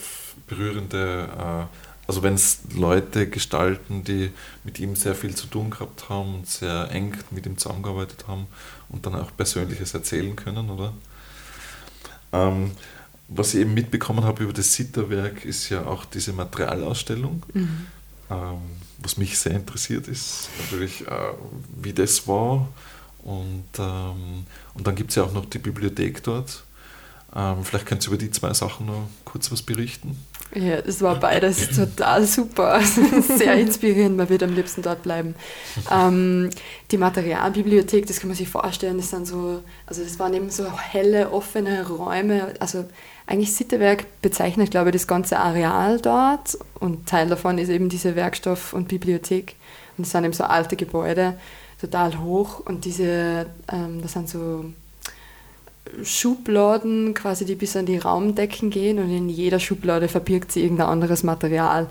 berührende, 0.47 1.29
äh, 1.39 1.65
also 2.07 2.23
wenn 2.23 2.35
es 2.35 2.61
Leute 2.75 3.29
gestalten, 3.29 4.05
die 4.05 4.31
mit 4.63 4.79
ihm 4.79 4.97
sehr 4.97 5.15
viel 5.15 5.35
zu 5.35 5.47
tun 5.47 5.71
gehabt 5.71 6.09
haben 6.09 6.35
und 6.35 6.49
sehr 6.49 6.91
eng 6.91 7.17
mit 7.31 7.47
ihm 7.47 7.57
zusammengearbeitet 7.57 8.27
haben 8.29 8.47
und 8.89 9.07
dann 9.07 9.15
auch 9.15 9.31
Persönliches 9.37 9.95
erzählen 9.95 10.37
können, 10.37 10.71
oder? 10.71 10.93
Ähm, 12.33 12.73
was 13.29 13.55
ich 13.55 13.61
eben 13.61 13.75
mitbekommen 13.75 14.25
habe 14.25 14.45
über 14.45 14.53
das 14.53 14.75
Sitterwerk, 14.75 15.45
ist 15.45 15.71
ja 15.71 15.87
auch 15.87 16.05
diese 16.05 16.33
Materialausstellung. 16.33 17.43
Mhm. 17.55 17.87
Ähm, 18.31 18.59
was 18.99 19.17
mich 19.17 19.39
sehr 19.39 19.53
interessiert 19.53 20.09
ist, 20.09 20.49
natürlich, 20.59 21.07
äh, 21.07 21.33
wie 21.81 21.93
das 21.93 22.27
war 22.27 22.69
und, 23.25 23.65
ähm, 23.79 24.45
und 24.75 24.87
dann 24.87 24.95
gibt 24.95 25.11
es 25.11 25.17
ja 25.17 25.25
auch 25.25 25.33
noch 25.33 25.47
die 25.47 25.59
Bibliothek 25.59 26.23
dort. 26.23 26.63
Ähm, 27.35 27.65
vielleicht 27.65 27.87
könnt 27.87 28.05
ihr 28.05 28.09
über 28.09 28.19
die 28.19 28.31
zwei 28.31 28.53
Sachen 28.53 28.87
noch 28.87 29.09
kurz 29.25 29.51
was 29.51 29.63
berichten. 29.63 30.17
Ja, 30.55 30.77
es 30.77 31.03
war 31.03 31.19
beides 31.19 31.71
total 31.77 32.25
super, 32.27 32.81
sehr 33.37 33.55
inspirierend, 33.55 34.17
man 34.17 34.29
wird 34.29 34.43
am 34.45 34.55
liebsten 34.55 34.83
dort 34.83 35.03
bleiben. 35.03 35.35
Ähm, 35.91 36.51
die 36.93 36.99
Materialbibliothek, 36.99 38.07
das 38.07 38.21
kann 38.21 38.29
man 38.29 38.37
sich 38.37 38.49
vorstellen, 38.49 38.99
das 38.99 39.11
sind 39.11 39.27
so, 39.27 39.63
also 39.87 40.05
das 40.05 40.19
waren 40.19 40.35
eben 40.35 40.51
so 40.51 40.71
helle, 40.79 41.33
offene 41.33 41.89
Räume, 41.89 42.55
also 42.61 42.85
eigentlich 43.27 43.55
Sittewerk 43.55 44.07
bezeichnet, 44.21 44.71
glaube 44.71 44.91
ich, 44.91 44.93
das 44.93 45.07
ganze 45.09 45.39
Areal 45.39 45.99
dort 45.99 46.57
und 46.79 47.09
Teil 47.09 47.29
davon 47.29 47.59
ist 47.59 47.71
eben 47.71 47.89
diese 47.89 48.15
Werkstoff- 48.15 48.75
und 48.75 48.87
Bibliothek 48.87 49.57
und 49.97 50.07
das 50.07 50.13
sind 50.13 50.25
eben 50.25 50.35
so 50.35 50.45
alte 50.45 50.77
Gebäude 50.77 51.37
total 51.87 52.19
hoch 52.21 52.61
und 52.61 52.85
diese, 52.85 53.47
ähm, 53.73 54.01
das 54.03 54.13
sind 54.13 54.29
so 54.29 54.65
Schubladen 56.03 57.15
quasi, 57.15 57.45
die 57.45 57.55
bis 57.55 57.77
an 57.77 57.87
die 57.87 57.99
Raumdecken 57.99 58.71
gehen 58.71 58.99
und 58.99 59.11
in 59.11 59.29
jeder 59.29 59.61
Schublade 59.61 60.09
verbirgt 60.09 60.53
sie 60.53 60.63
irgendein 60.63 60.89
anderes 60.89 61.23
Material. 61.23 61.89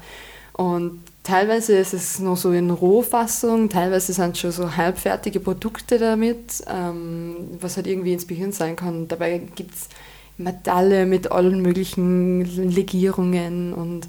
Und 0.53 1.01
teilweise 1.23 1.77
ist 1.77 1.93
es 1.93 2.19
noch 2.19 2.37
so 2.37 2.51
in 2.51 2.69
Rohfassung, 2.69 3.69
teilweise 3.69 4.13
sind 4.13 4.37
schon 4.37 4.51
so 4.51 4.75
halbfertige 4.75 5.39
Produkte 5.39 5.97
damit, 5.97 6.63
ähm, 6.67 7.35
was 7.59 7.77
halt 7.77 7.87
irgendwie 7.87 8.13
inspirierend 8.13 8.55
sein 8.55 8.75
kann. 8.75 9.07
Dabei 9.07 9.41
gibt 9.55 9.73
es 9.73 9.89
Metalle 10.37 11.05
mit 11.05 11.31
allen 11.31 11.61
möglichen 11.61 12.43
Legierungen 12.71 13.73
und 13.73 14.07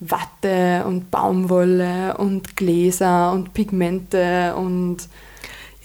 Watte 0.00 0.84
und 0.86 1.10
Baumwolle 1.10 2.16
und 2.18 2.56
Gläser 2.56 3.32
und 3.32 3.54
Pigmente 3.54 4.54
und 4.56 5.08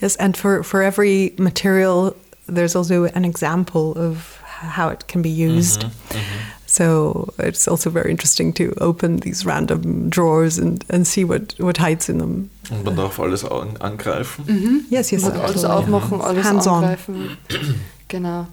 Yes, 0.00 0.16
and 0.16 0.36
for, 0.36 0.64
for 0.64 0.82
every 0.82 1.32
material 1.38 2.12
there's 2.48 2.74
also 2.74 3.04
an 3.04 3.24
example 3.24 3.92
of 3.96 4.42
how 4.62 4.88
it 4.88 5.06
can 5.06 5.22
be 5.22 5.30
used. 5.30 5.82
Mm-hmm, 5.84 6.18
mm-hmm. 6.18 6.38
So 6.66 7.34
it's 7.38 7.68
also 7.68 7.90
very 7.90 8.10
interesting 8.10 8.52
to 8.54 8.72
open 8.80 9.18
these 9.18 9.44
random 9.44 10.08
drawers 10.08 10.58
and, 10.58 10.84
and 10.88 11.06
see 11.06 11.22
what, 11.22 11.54
what 11.58 11.76
hides 11.76 12.08
in 12.08 12.18
them. 12.18 12.50
Und 12.70 12.84
man 12.84 12.96
darf 12.96 13.20
alles 13.20 13.44
angreifen. 13.44 14.44
Mm-hmm. 14.46 14.78
Yes, 14.88 15.12
yes. 15.12 15.22
Man 15.22 15.36
alles 15.36 15.64
aufmachen, 15.64 16.20
alles 16.20 16.46
Hands 16.46 16.66
angreifen. 16.66 17.36
On. 17.50 17.74
genau. 18.08 18.46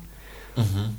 Mm-hmm. 0.55 0.95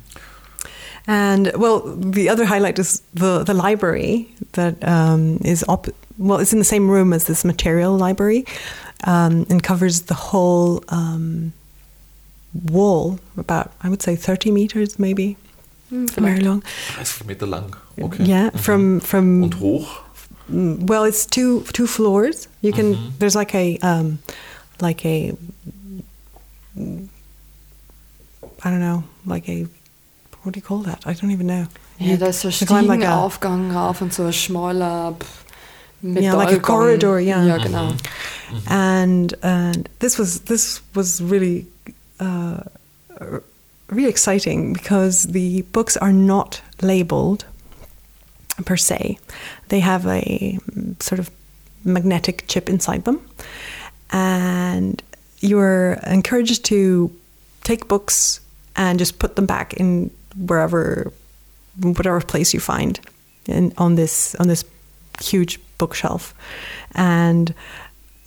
And 1.07 1.51
well, 1.55 1.81
the 1.95 2.29
other 2.29 2.45
highlight 2.45 2.79
is 2.79 3.01
the 3.13 3.43
the 3.43 3.53
library 3.53 4.27
that 4.51 4.75
um, 4.87 5.39
is 5.43 5.63
op- 5.67 5.95
well, 6.17 6.39
it's 6.39 6.53
in 6.53 6.59
the 6.59 6.65
same 6.65 6.89
room 6.89 7.13
as 7.13 7.25
this 7.25 7.43
material 7.43 7.97
library 7.97 8.45
um, 9.05 9.45
and 9.49 9.63
covers 9.63 10.01
the 10.01 10.13
whole 10.13 10.83
um, 10.89 11.53
wall, 12.53 13.19
about, 13.37 13.71
I 13.81 13.89
would 13.89 14.01
say, 14.01 14.15
30 14.15 14.51
meters 14.51 14.99
maybe. 14.99 15.37
Mm, 15.91 16.09
very 16.11 16.39
long. 16.39 16.61
30 16.61 17.27
Meter 17.27 17.45
lang. 17.45 17.73
Okay. 17.99 18.23
Yeah, 18.23 18.43
mm 18.43 18.49
-hmm. 18.53 18.59
from 18.59 19.01
from. 19.01 19.43
Und 19.43 19.53
hoch? 19.53 20.03
Mm, 20.47 20.87
well, 20.87 21.05
it's 21.05 21.25
two 21.25 21.61
two 21.73 21.87
floors. 21.87 22.47
You 22.59 22.73
can. 22.73 22.93
-hmm. 22.93 23.17
There's 23.17 23.35
like 23.35 23.57
a 23.57 23.77
um, 23.83 24.19
like 24.79 25.07
a. 25.07 25.35
I 28.63 28.69
don't 28.69 28.79
know, 28.79 29.03
like 29.25 29.51
a. 29.51 29.67
What 30.43 30.53
do 30.53 30.57
you 30.59 30.63
call 30.63 30.79
that? 30.79 31.05
I 31.05 31.13
don't 31.13 31.31
even 31.31 31.47
know. 31.47 31.67
Ja, 31.99 32.17
da 32.17 32.27
ist 32.27 32.41
so 32.41 32.47
ein 32.47 32.51
Stiegenaufgang 32.51 33.71
rauf 33.71 34.01
und 34.01 34.11
so 34.13 34.23
ein 34.23 34.33
schmaler 34.33 35.15
yeah, 36.03 36.33
like 36.33 36.51
a 36.51 36.59
corridor. 36.59 37.19
Yeah, 37.19 37.45
yeah, 37.45 37.57
genau. 37.57 37.91
Mm 37.91 37.97
-hmm. 38.51 38.71
And 38.71 39.43
and 39.43 39.89
this 39.99 40.17
was 40.17 40.41
this 40.41 40.81
was 40.93 41.21
really 41.21 41.65
uh, 42.19 42.57
really 43.87 44.09
exciting 44.09 44.73
because 44.73 45.31
the 45.31 45.63
books 45.71 45.97
are 45.97 46.13
not 46.13 46.61
labeled 46.79 47.45
per 48.65 48.77
se. 48.77 49.17
They 49.67 49.81
have 49.81 50.07
a 50.07 50.57
sort 50.99 51.19
of 51.19 51.29
magnetic 51.83 52.47
chip 52.47 52.69
inside 52.69 53.03
them, 53.03 53.19
and 54.09 55.03
you're 55.39 55.99
encouraged 56.05 56.63
to 56.63 57.11
take 57.63 57.85
books 57.87 58.41
and 58.73 58.99
just 58.99 59.17
put 59.17 59.35
them 59.35 59.45
back 59.45 59.73
in 59.73 60.11
wherever 60.35 61.11
whatever 61.79 62.21
place 62.21 62.53
you 62.53 62.59
find 62.59 62.99
in, 63.45 63.73
on 63.77 63.95
this 63.95 64.35
on 64.35 64.47
this 64.47 64.65
huge 65.21 65.59
bookshelf. 65.77 66.33
And 66.95 67.53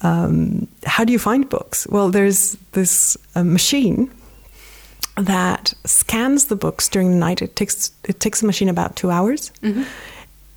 um, 0.03 0.67
how 0.85 1.05
do 1.05 1.13
you 1.13 1.19
find 1.19 1.49
books? 1.49 1.87
Well, 1.87 2.11
there's 2.11 2.57
this 2.73 3.17
uh, 3.35 3.45
machine 3.45 4.11
that 5.17 5.75
scans 5.85 6.47
the 6.47 6.57
books 6.57 6.89
during 6.89 7.11
the 7.11 7.17
night. 7.17 7.43
It 7.43 7.57
takes 7.57 7.93
it 8.05 8.21
takes 8.21 8.41
the 8.41 8.47
machine 8.47 8.69
about 8.69 8.97
two 8.97 9.11
hours, 9.11 9.53
mm-hmm. 9.63 9.85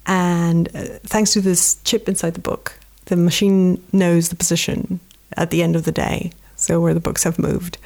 and 0.05 0.67
uh, 0.75 0.99
thanks 1.03 1.33
to 1.33 1.41
this 1.41 1.77
chip 1.83 2.09
inside 2.09 2.33
the 2.33 2.41
book, 2.41 2.73
the 3.05 3.15
machine 3.15 3.81
knows 3.91 4.29
the 4.29 4.35
position 4.35 4.99
at 5.35 5.51
the 5.51 5.61
end 5.61 5.75
of 5.75 5.83
the 5.83 5.91
day, 5.91 6.31
so 6.55 6.81
where 6.81 6.93
the 6.93 6.99
books 6.99 7.23
have 7.23 7.37
moved, 7.37 7.77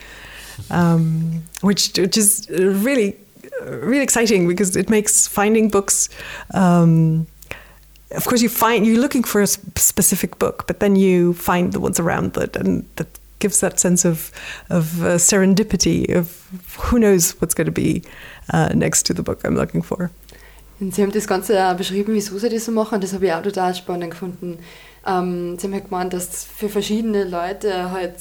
um, 0.69 1.43
which 1.61 1.97
which 1.97 2.17
is 2.17 2.47
really 2.49 3.17
really 3.65 4.03
exciting 4.03 4.47
because 4.47 4.75
it 4.75 4.89
makes 4.89 5.27
finding 5.27 5.69
books. 5.69 6.09
Um, 6.53 7.27
of 8.11 8.25
course, 8.25 8.41
you 8.41 8.49
find 8.49 8.85
you're 8.85 9.01
looking 9.01 9.23
for 9.23 9.41
a 9.41 9.47
specific 9.47 10.37
book, 10.39 10.65
but 10.67 10.79
then 10.79 10.95
you 10.95 11.33
find 11.33 11.73
the 11.73 11.79
ones 11.79 11.99
around 11.99 12.37
it, 12.37 12.55
and 12.55 12.85
that 12.95 13.07
gives 13.39 13.59
that 13.59 13.79
sense 13.79 14.05
of 14.05 14.31
of 14.69 15.01
uh, 15.01 15.17
serendipity 15.17 16.13
of 16.15 16.47
who 16.77 16.99
knows 16.99 17.35
what's 17.41 17.53
going 17.53 17.65
to 17.65 17.71
be 17.71 18.03
uh, 18.53 18.69
next 18.73 19.03
to 19.03 19.13
the 19.13 19.23
book 19.23 19.43
I'm 19.43 19.55
looking 19.55 19.81
for. 19.81 20.11
Und 20.79 20.95
Sie 20.95 21.03
haben 21.03 21.11
das 21.11 21.27
Ganze 21.27 21.63
auch 21.63 21.77
beschrieben, 21.77 22.13
wieso 22.13 22.37
Sie 22.39 22.49
das 22.49 22.65
so 22.65 22.71
machen. 22.71 22.99
Das 23.01 23.13
habe 23.13 23.27
ich 23.27 23.33
auch 23.33 23.43
total 23.43 23.75
spannend 23.75 24.11
gefunden. 24.11 24.57
Ähm, 25.05 25.57
Sie 25.57 25.67
haben 25.67 25.73
halt 25.73 25.85
gemeint, 25.85 26.13
dass 26.13 26.43
für 26.43 26.69
verschiedene 26.69 27.23
Leute 27.23 27.91
halt 27.91 28.15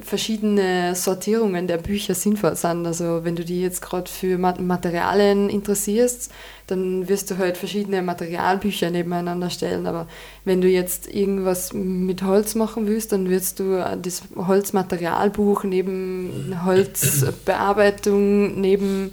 verschiedene 0.00 0.94
Sortierungen 0.94 1.66
der 1.66 1.78
Bücher 1.78 2.14
sinnvoll 2.14 2.56
sind. 2.56 2.86
Also 2.86 3.24
wenn 3.24 3.36
du 3.36 3.44
dich 3.44 3.60
jetzt 3.60 3.82
gerade 3.82 4.10
für 4.10 4.38
Materialien 4.38 5.50
interessierst, 5.50 6.30
dann 6.66 7.08
wirst 7.08 7.30
du 7.30 7.38
halt 7.38 7.56
verschiedene 7.56 8.02
Materialbücher 8.02 8.90
nebeneinander 8.90 9.50
stellen. 9.50 9.86
Aber 9.86 10.06
wenn 10.44 10.60
du 10.60 10.68
jetzt 10.68 11.12
irgendwas 11.12 11.72
mit 11.72 12.22
Holz 12.22 12.54
machen 12.54 12.86
willst, 12.86 13.12
dann 13.12 13.28
wirst 13.28 13.60
du 13.60 13.84
das 14.00 14.22
Holzmaterialbuch 14.36 15.64
neben 15.64 16.56
Holzbearbeitung, 16.64 18.60
neben 18.60 19.12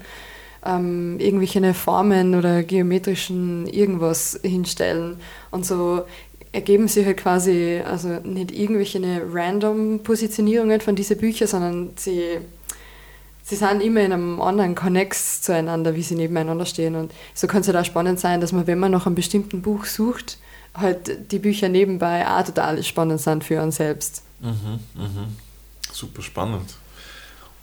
ähm, 0.65 1.19
irgendwelche 1.19 1.73
Formen 1.73 2.35
oder 2.35 2.63
geometrischen 2.63 3.67
irgendwas 3.67 4.39
hinstellen. 4.43 5.17
Und 5.51 5.65
so 5.65 6.03
ergeben 6.51 6.87
sich 6.87 7.05
halt 7.05 7.17
quasi, 7.17 7.81
also 7.85 8.19
nicht 8.23 8.51
irgendwelche 8.51 8.99
random 9.31 10.01
Positionierungen 10.03 10.81
von 10.81 10.95
diesen 10.95 11.17
Büchern, 11.17 11.47
sondern 11.47 11.91
sie, 11.95 12.39
sie 13.43 13.55
sind 13.55 13.81
immer 13.81 14.01
in 14.01 14.13
einem 14.13 14.41
anderen 14.41 14.75
Connex 14.75 15.41
zueinander, 15.41 15.95
wie 15.95 16.01
sie 16.01 16.15
nebeneinander 16.15 16.65
stehen. 16.65 16.95
Und 16.95 17.11
so 17.33 17.47
kann 17.47 17.61
es 17.61 17.67
halt 17.67 17.77
auch 17.77 17.85
spannend 17.85 18.19
sein, 18.19 18.41
dass 18.41 18.51
man, 18.51 18.65
wenn 18.67 18.79
man 18.79 18.91
nach 18.91 19.05
einem 19.05 19.15
bestimmten 19.15 19.61
Buch 19.61 19.85
sucht, 19.85 20.39
halt 20.73 21.31
die 21.31 21.39
Bücher 21.39 21.69
nebenbei 21.69 22.27
auch 22.27 22.43
total 22.43 22.81
spannend 22.83 23.21
sind 23.21 23.43
für 23.43 23.61
einen 23.61 23.71
selbst. 23.71 24.23
Mhm, 24.39 24.79
mhm. 24.95 25.35
Super 25.91 26.21
spannend 26.21 26.75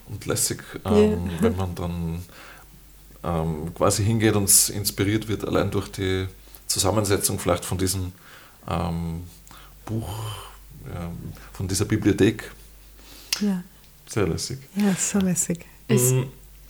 und 0.08 0.26
lässig, 0.26 0.62
ähm, 0.84 0.94
yeah. 0.94 1.18
wenn 1.40 1.56
man 1.56 1.74
dann 1.74 2.22
ähm, 3.24 3.74
quasi 3.74 4.04
hingeht 4.04 4.36
und 4.36 4.68
inspiriert 4.70 5.28
wird, 5.28 5.44
allein 5.44 5.70
durch 5.70 5.88
die 5.88 6.26
Zusammensetzung 6.66 7.38
vielleicht 7.38 7.64
von 7.64 7.78
diesen 7.78 8.12
ähm, 8.68 9.22
Buch 9.84 10.08
ja, 10.92 11.10
von 11.52 11.68
dieser 11.68 11.84
Bibliothek. 11.84 12.50
Ja. 13.40 13.62
Sehr 14.06 14.26
lässig. 14.26 14.58
Ja, 14.76 14.94
so 14.94 15.18
lässig. 15.18 15.64
Es, 15.88 16.12
mhm. 16.12 16.26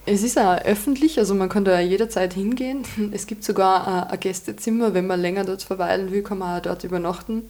es 0.06 0.22
ist 0.22 0.38
auch 0.38 0.56
öffentlich, 0.62 1.18
also 1.18 1.35
man 1.35 1.48
kann 1.48 1.64
da 1.64 1.78
jederzeit 1.80 2.32
hingehen. 2.35 2.85
Es 3.12 3.26
gibt 3.26 3.44
sogar 3.44 4.11
ein 4.11 4.20
Gästezimmer, 4.20 4.94
wenn 4.94 5.06
man 5.06 5.20
länger 5.20 5.44
dort 5.44 5.62
verweilen 5.62 6.11
will, 6.11 6.22
kann 6.22 6.38
man 6.38 6.59
auch 6.59 6.62
dort 6.62 6.85
übernachten. 6.85 7.42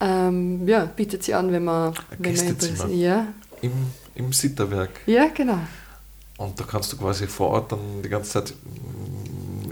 Ähm, 0.00 0.66
ja, 0.68 0.84
bietet 0.84 1.24
sich 1.24 1.34
an, 1.34 1.52
wenn 1.52 1.64
man, 1.64 1.88
ein 1.88 1.94
wenn 2.18 2.34
Gästezimmer. 2.34 2.86
man 2.86 2.98
ja. 2.98 3.26
Im, 3.62 3.72
Im 4.14 4.32
Sitterwerk. 4.32 4.90
Ja, 5.06 5.26
genau. 5.28 5.58
Und 6.36 6.58
da 6.60 6.64
kannst 6.64 6.92
du 6.92 6.96
quasi 6.96 7.26
vor 7.26 7.48
Ort 7.48 7.72
dann 7.72 8.02
die 8.02 8.08
ganze 8.08 8.30
Zeit 8.30 8.54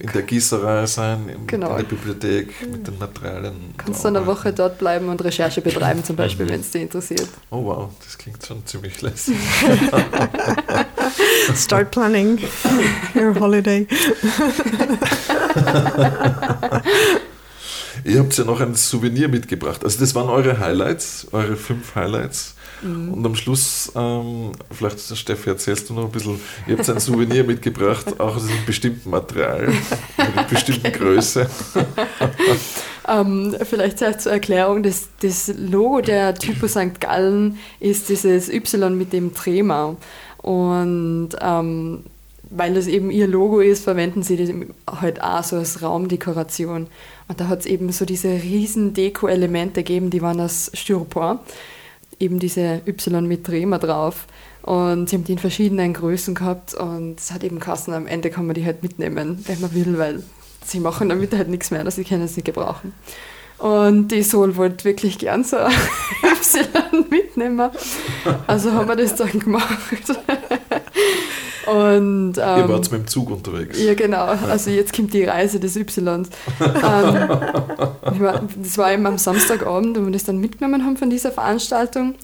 in 0.00 0.10
der 0.12 0.22
Gießerei 0.22 0.86
sein, 0.86 1.28
in, 1.28 1.46
genau. 1.46 1.70
in 1.70 1.76
der 1.76 1.84
Bibliothek 1.84 2.68
mit 2.70 2.86
den 2.86 2.98
Materialien. 2.98 3.74
Kannst 3.76 4.04
du 4.04 4.08
eine 4.08 4.26
Woche 4.26 4.52
dort 4.52 4.78
bleiben 4.78 5.08
und 5.08 5.22
Recherche 5.22 5.60
betreiben, 5.60 6.02
zum 6.04 6.16
Beispiel, 6.16 6.48
wenn 6.48 6.60
es 6.60 6.70
dich 6.70 6.82
interessiert. 6.82 7.28
Oh 7.50 7.64
wow, 7.64 7.90
das 8.04 8.18
klingt 8.18 8.44
schon 8.44 8.64
ziemlich 8.66 9.00
lässig. 9.02 9.36
Start 11.56 11.90
planning 11.90 12.38
your 13.14 13.38
holiday. 13.38 13.86
Ihr 18.04 18.20
habt 18.20 18.36
ja 18.36 18.44
noch 18.44 18.60
ein 18.60 18.74
Souvenir 18.74 19.28
mitgebracht. 19.28 19.82
Also 19.84 20.00
das 20.00 20.14
waren 20.14 20.28
eure 20.28 20.58
Highlights, 20.58 21.28
eure 21.32 21.56
fünf 21.56 21.94
Highlights. 21.94 22.55
Mhm. 22.82 23.14
Und 23.14 23.26
am 23.26 23.34
Schluss, 23.34 23.92
ähm, 23.94 24.52
vielleicht 24.70 25.00
Steffi, 25.16 25.50
erzählst 25.50 25.88
du 25.88 25.94
noch 25.94 26.04
ein 26.04 26.10
bisschen, 26.10 26.40
ihr 26.66 26.76
habt 26.76 26.88
ein 26.88 27.00
Souvenir 27.00 27.44
mitgebracht, 27.46 28.20
auch 28.20 28.36
aus 28.36 28.48
einem 28.48 28.64
bestimmten 28.66 29.10
Material, 29.10 29.68
mit 29.68 30.38
einer 30.38 30.42
bestimmten 30.50 30.92
Größe. 30.92 31.48
ähm, 33.08 33.56
vielleicht 33.62 33.98
zur 33.98 34.32
Erklärung, 34.32 34.82
das, 34.82 35.08
das 35.20 35.52
Logo 35.56 36.00
der 36.00 36.34
Typo 36.34 36.68
St. 36.68 37.00
Gallen 37.00 37.58
ist 37.80 38.08
dieses 38.08 38.48
Y 38.48 38.96
mit 38.96 39.12
dem 39.12 39.34
Trema. 39.34 39.96
Und 40.38 41.30
ähm, 41.40 42.04
weil 42.50 42.74
das 42.74 42.86
eben 42.86 43.10
ihr 43.10 43.26
Logo 43.26 43.60
ist, 43.60 43.82
verwenden 43.82 44.22
sie 44.22 44.36
das 44.36 44.50
halt 45.00 45.20
auch 45.20 45.42
so 45.42 45.56
als 45.56 45.82
Raumdekoration. 45.82 46.86
Und 47.28 47.40
da 47.40 47.48
hat 47.48 47.60
es 47.60 47.66
eben 47.66 47.90
so 47.90 48.04
diese 48.04 48.28
riesen 48.28 48.94
Deko-Elemente 48.94 49.82
gegeben, 49.82 50.10
die 50.10 50.22
waren 50.22 50.40
aus 50.40 50.70
Styropor 50.72 51.40
eben 52.18 52.38
diese 52.38 52.82
Y 52.86 53.26
mit 53.26 53.46
Drehmer 53.46 53.78
drauf. 53.78 54.26
Und 54.62 55.08
sie 55.08 55.16
haben 55.16 55.24
die 55.24 55.32
in 55.32 55.38
verschiedenen 55.38 55.92
Größen 55.92 56.34
gehabt 56.34 56.74
und 56.74 57.20
es 57.20 57.32
hat 57.32 57.44
eben 57.44 57.60
Kassen. 57.60 57.94
Am 57.94 58.06
Ende 58.06 58.30
kann 58.30 58.46
man 58.46 58.54
die 58.54 58.64
halt 58.64 58.82
mitnehmen, 58.82 59.44
wenn 59.46 59.60
man 59.60 59.72
will, 59.74 59.96
weil 59.96 60.22
sie 60.64 60.80
machen 60.80 61.08
damit 61.08 61.32
halt 61.32 61.48
nichts 61.48 61.70
mehr, 61.70 61.84
dass 61.84 61.96
sie 61.96 62.04
können 62.04 62.22
es 62.22 62.36
nicht 62.36 62.46
gebrauchen. 62.46 62.92
Und 63.58 64.08
die 64.08 64.22
Sol 64.22 64.56
wollte 64.56 64.84
wirklich 64.84 65.18
gern 65.18 65.44
so 65.44 65.56
Y 66.22 67.06
mitnehmen. 67.08 67.70
Also 68.46 68.72
haben 68.72 68.88
wir 68.88 68.96
das 68.96 69.14
dann 69.14 69.38
gemacht. 69.38 69.78
Und, 71.66 72.34
ähm, 72.38 72.58
Ihr 72.58 72.68
wart 72.68 72.92
mit 72.92 73.02
dem 73.02 73.06
Zug 73.06 73.30
unterwegs. 73.30 73.82
Ja, 73.82 73.94
genau. 73.94 74.24
Also 74.24 74.70
jetzt 74.70 74.94
kommt 74.94 75.12
die 75.12 75.24
Reise 75.24 75.58
des 75.58 75.76
Ys. 75.76 75.98
ähm, 75.98 76.06
war, 76.60 78.42
das 78.56 78.78
war 78.78 78.92
eben 78.92 79.06
am 79.06 79.18
Samstagabend, 79.18 79.98
wo 79.98 80.04
wir 80.04 80.12
das 80.12 80.24
dann 80.24 80.38
mitgenommen 80.38 80.84
haben 80.84 80.96
von 80.96 81.10
dieser 81.10 81.32
Veranstaltung. 81.32 82.14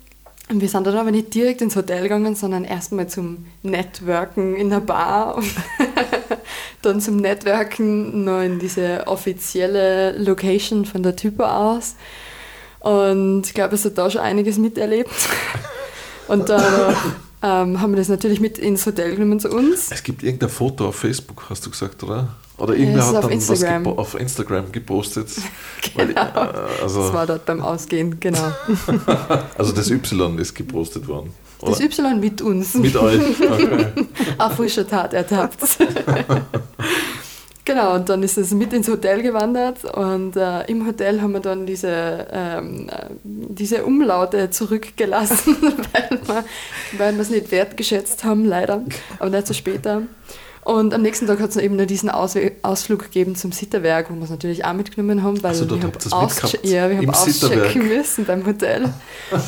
Und 0.48 0.60
wir 0.60 0.68
sind 0.68 0.86
dann 0.86 0.96
aber 0.96 1.10
nicht 1.10 1.34
direkt 1.34 1.62
ins 1.62 1.76
Hotel 1.76 2.02
gegangen, 2.02 2.34
sondern 2.34 2.64
erstmal 2.64 3.08
zum 3.08 3.46
Networken 3.62 4.54
in 4.54 4.70
der 4.70 4.80
Bar. 4.80 5.36
Und 5.36 5.50
dann 6.82 7.00
zum 7.00 7.16
Networken 7.16 8.24
noch 8.24 8.42
in 8.42 8.58
diese 8.58 9.06
offizielle 9.06 10.16
Location 10.18 10.84
von 10.84 11.02
der 11.02 11.16
Typo 11.16 11.44
aus. 11.44 11.96
Und 12.80 13.46
ich 13.46 13.54
glaube, 13.54 13.76
es 13.76 13.84
hat 13.84 13.96
da 13.96 14.10
schon 14.10 14.20
einiges 14.20 14.58
miterlebt. 14.58 15.10
Und 16.28 16.48
dann 16.48 16.96
ähm, 17.42 17.80
haben 17.80 17.92
wir 17.92 17.96
das 17.96 18.08
natürlich 18.08 18.40
mit 18.40 18.58
ins 18.58 18.86
Hotel 18.86 19.14
genommen 19.14 19.40
zu 19.40 19.50
uns. 19.50 19.90
Es 19.90 20.02
gibt 20.02 20.22
irgendein 20.22 20.48
Foto 20.48 20.88
auf 20.88 20.96
Facebook, 20.96 21.44
hast 21.50 21.66
du 21.66 21.70
gesagt, 21.70 22.02
oder? 22.02 22.36
Oder 22.58 22.74
irgendwer 22.74 23.06
hat 23.06 23.24
dann 23.24 23.30
Instagram. 23.30 23.86
was 23.86 23.98
auf 23.98 24.14
Instagram 24.14 24.70
gepostet. 24.70 25.28
genau. 25.94 26.14
Weil, 26.34 26.48
äh, 26.48 26.82
also 26.82 27.02
das 27.02 27.12
war 27.12 27.26
dort 27.26 27.44
beim 27.44 27.60
Ausgehen, 27.60 28.20
genau. 28.20 28.52
also 29.58 29.72
das 29.72 29.90
Y 29.90 30.38
ist 30.38 30.54
gepostet 30.54 31.08
worden. 31.08 31.32
Oder? 31.60 31.72
Das 31.72 31.80
Y 31.80 32.20
mit 32.20 32.40
uns. 32.40 32.74
Mit 32.74 32.96
euch. 32.96 33.20
Okay. 33.40 33.86
Auf 34.38 34.54
frischer 34.54 34.86
Tat 34.86 35.14
ertappt. 35.14 35.78
Genau, 37.64 37.94
und 37.94 38.08
dann 38.08 38.24
ist 38.24 38.38
es 38.38 38.50
mit 38.52 38.72
ins 38.72 38.88
Hotel 38.88 39.22
gewandert 39.22 39.84
und 39.84 40.36
äh, 40.36 40.64
im 40.64 40.84
Hotel 40.84 41.22
haben 41.22 41.32
wir 41.32 41.40
dann 41.40 41.64
diese, 41.64 42.26
ähm, 42.32 42.88
äh, 42.88 43.06
diese 43.22 43.84
Umlaute 43.84 44.50
zurückgelassen, 44.50 45.56
weil 45.92 46.20
wir 46.26 46.44
weil 46.98 47.20
es 47.20 47.30
nicht 47.30 47.52
wertgeschätzt 47.52 48.24
haben, 48.24 48.44
leider, 48.46 48.82
aber 49.20 49.30
nicht 49.30 49.46
so 49.46 49.54
später. 49.54 50.02
Und 50.64 50.94
am 50.94 51.02
nächsten 51.02 51.26
Tag 51.26 51.40
hat 51.40 51.50
es 51.50 51.56
eben 51.56 51.76
noch 51.76 51.86
diesen 51.86 52.08
Aus 52.08 52.36
Ausflug 52.62 53.00
gegeben 53.04 53.34
zum 53.34 53.50
Sitterwerk, 53.50 54.10
wo 54.10 54.14
wir 54.14 54.22
es 54.22 54.30
natürlich 54.30 54.64
auch 54.64 54.72
mitgenommen 54.72 55.22
haben, 55.22 55.42
weil 55.42 55.50
also, 55.50 55.68
wir 55.68 55.82
haben, 55.82 55.92
aus 56.12 56.56
ja, 56.62 56.88
wir 56.88 56.98
haben 56.98 57.10
auschecken 57.10 57.88
müssen 57.88 58.24
beim 58.24 58.46
Hotel. 58.46 58.88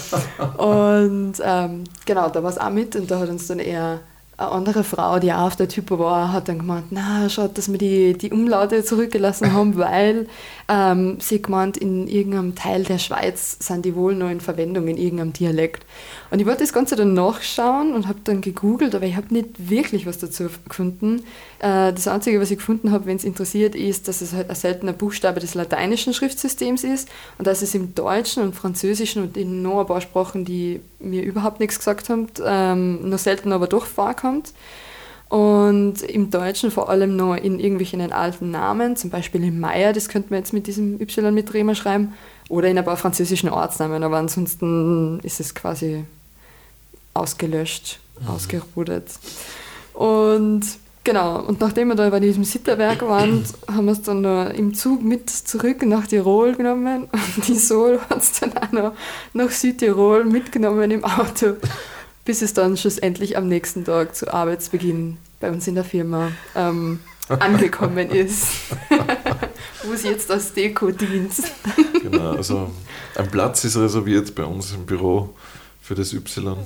und 0.57 1.35
ähm, 1.43 1.85
genau, 2.05 2.29
da 2.29 2.43
war 2.43 2.51
es 2.51 2.59
auch 2.59 2.71
mit 2.71 2.97
und 2.97 3.11
da 3.11 3.21
hat 3.21 3.29
uns 3.29 3.47
dann 3.47 3.61
eher 3.61 4.01
eine 4.37 4.51
andere 4.51 4.85
Frau, 4.85 5.19
die 5.19 5.33
auch 5.33 5.47
auf 5.47 5.57
der 5.57 5.69
Typo 5.69 5.99
war, 5.99 6.33
hat 6.33 6.49
dann 6.49 6.59
gemeint, 6.59 6.87
na, 6.91 7.29
schaut, 7.29 7.57
dass 7.57 7.71
wir 7.71 7.79
die, 7.79 8.19
die 8.19 8.33
Umlaute 8.33 8.85
zurückgelassen 8.85 9.53
haben, 9.53 9.77
weil 9.77 10.27
ähm, 10.69 11.19
sie 11.21 11.43
gemeint, 11.43 11.77
in 11.77 12.09
irgendeinem 12.09 12.55
Teil 12.55 12.85
der 12.85 12.99
Schweiz 12.99 13.57
sind 13.61 13.85
die 13.85 13.95
wohl 13.95 14.15
noch 14.15 14.31
in 14.31 14.41
Verwendung 14.41 14.89
in 14.89 14.97
irgendeinem 14.97 15.33
Dialekt. 15.33 15.85
Und 16.31 16.41
ich 16.41 16.47
wollte 16.47 16.61
das 16.61 16.73
Ganze 16.73 16.97
dann 16.97 17.13
nachschauen 17.13 17.93
und 17.93 18.09
habe 18.09 18.21
dann 18.25 18.41
gegoogelt, 18.41 18.95
aber 18.95 19.05
ich 19.05 19.17
habe 19.17 19.33
nicht 19.33 19.69
wirklich 19.71 20.07
was 20.07 20.19
dazu 20.19 20.49
gefunden. 20.69 21.21
Äh, 21.59 21.93
das 21.93 22.09
Einzige, 22.09 22.41
was 22.41 22.51
ich 22.51 22.59
gefunden 22.59 22.93
habe, 22.93 23.07
wenn 23.07 23.17
es 23.17 23.25
interessiert, 23.25 23.75
ist, 23.75 24.09
dass 24.09 24.21
es 24.21 24.33
halt 24.33 24.49
ein 24.49 24.57
seltener 24.57 24.93
Buchstabe 24.93 25.41
des 25.41 25.55
lateinischen 25.55 26.15
Schriftsystems 26.15 26.85
ist 26.85 27.09
und 27.39 27.47
dass 27.47 27.61
es 27.61 27.75
im 27.75 27.95
Deutschen 27.95 28.43
und 28.43 28.55
Französischen 28.55 29.23
und 29.23 29.37
in 29.37 29.63
noch 29.63 29.81
ein 29.81 29.87
paar 29.87 30.01
Sprachen, 30.01 30.45
die 30.45 30.81
mir 30.99 31.23
überhaupt 31.23 31.61
nichts 31.61 31.79
gesagt 31.79 32.09
haben, 32.09 32.27
ähm, 32.45 33.09
nur 33.09 33.19
selten 33.19 33.53
aber 33.53 33.67
doch 33.67 33.87
vorkommt. 33.87 34.55
Und 35.35 36.03
im 36.03 36.31
Deutschen 36.31 36.71
vor 36.71 36.89
allem 36.89 37.17
noch 37.17 37.35
in 37.35 37.59
irgendwelchen 37.59 38.01
alten 38.13 38.53
Namen, 38.53 38.95
zum 38.95 39.11
Beispiel 39.11 39.43
in 39.43 39.59
Meier, 39.59 39.93
das 39.93 40.09
könnte 40.09 40.31
man 40.31 40.39
jetzt 40.39 40.53
mit 40.53 40.69
diesem 40.69 41.01
Y 41.01 41.35
mit 41.35 41.53
Rema 41.53 41.75
schreiben, 41.75 42.15
oder 42.49 42.69
in 42.69 42.79
ein 42.79 42.85
paar 42.85 42.97
französischen 42.97 43.49
Ortsnamen, 43.49 44.05
aber 44.05 44.19
ansonsten 44.19 45.19
ist 45.25 45.41
es 45.41 45.53
quasi 45.53 46.05
ausgelöscht, 47.15 47.99
mhm. 48.21 48.29
ausgerudert. 48.29 49.09
Und 49.93 50.63
genau, 51.03 51.41
und 51.41 51.61
nachdem 51.61 51.89
wir 51.89 51.97
da 51.97 52.09
bei 52.11 52.21
diesem 52.21 52.45
Sitterwerk 52.45 53.03
waren, 53.03 53.45
haben 53.69 53.87
wir 53.87 53.93
es 53.93 54.03
dann 54.03 54.21
noch 54.21 54.51
im 54.51 54.73
Zug 54.73 55.03
mit 55.03 55.31
zurück 55.31 55.85
nach 55.85 56.07
Tirol 56.07 56.55
genommen 56.55 57.09
und 57.11 57.49
die 57.49 57.59
Sol 57.59 57.99
hat 58.09 58.19
es 58.19 58.39
dann 58.39 58.57
auch 58.57 58.71
noch 58.71 58.93
nach 59.33 59.51
Südtirol 59.51 60.27
mitgenommen 60.27 60.93
im 60.93 61.05
Auto, 61.05 61.57
bis 62.25 62.43
es 62.43 62.55
dann 62.55 62.77
schlussendlich 62.77 63.37
am 63.37 63.49
nächsten 63.49 63.85
Tag 63.85 64.15
zu 64.15 64.33
Arbeitsbeginn 64.33 65.19
bei 65.41 65.51
uns 65.51 65.67
in 65.67 65.75
der 65.75 65.85
Firma 65.85 66.33
ähm, 66.55 67.01
angekommen 67.29 68.11
ist, 68.11 68.47
wo 69.85 69.93
es 69.93 70.03
jetzt 70.03 70.31
als 70.31 70.53
Deko 70.53 70.91
dient. 70.91 71.35
Genau, 72.03 72.33
also 72.33 72.71
ein 73.17 73.31
Platz 73.31 73.65
ist 73.65 73.77
reserviert 73.77 74.35
bei 74.35 74.45
uns 74.45 74.73
im 74.73 74.87
Büro 74.87 75.35
für 75.81 75.95
das 75.95 76.13
Y 76.13 76.57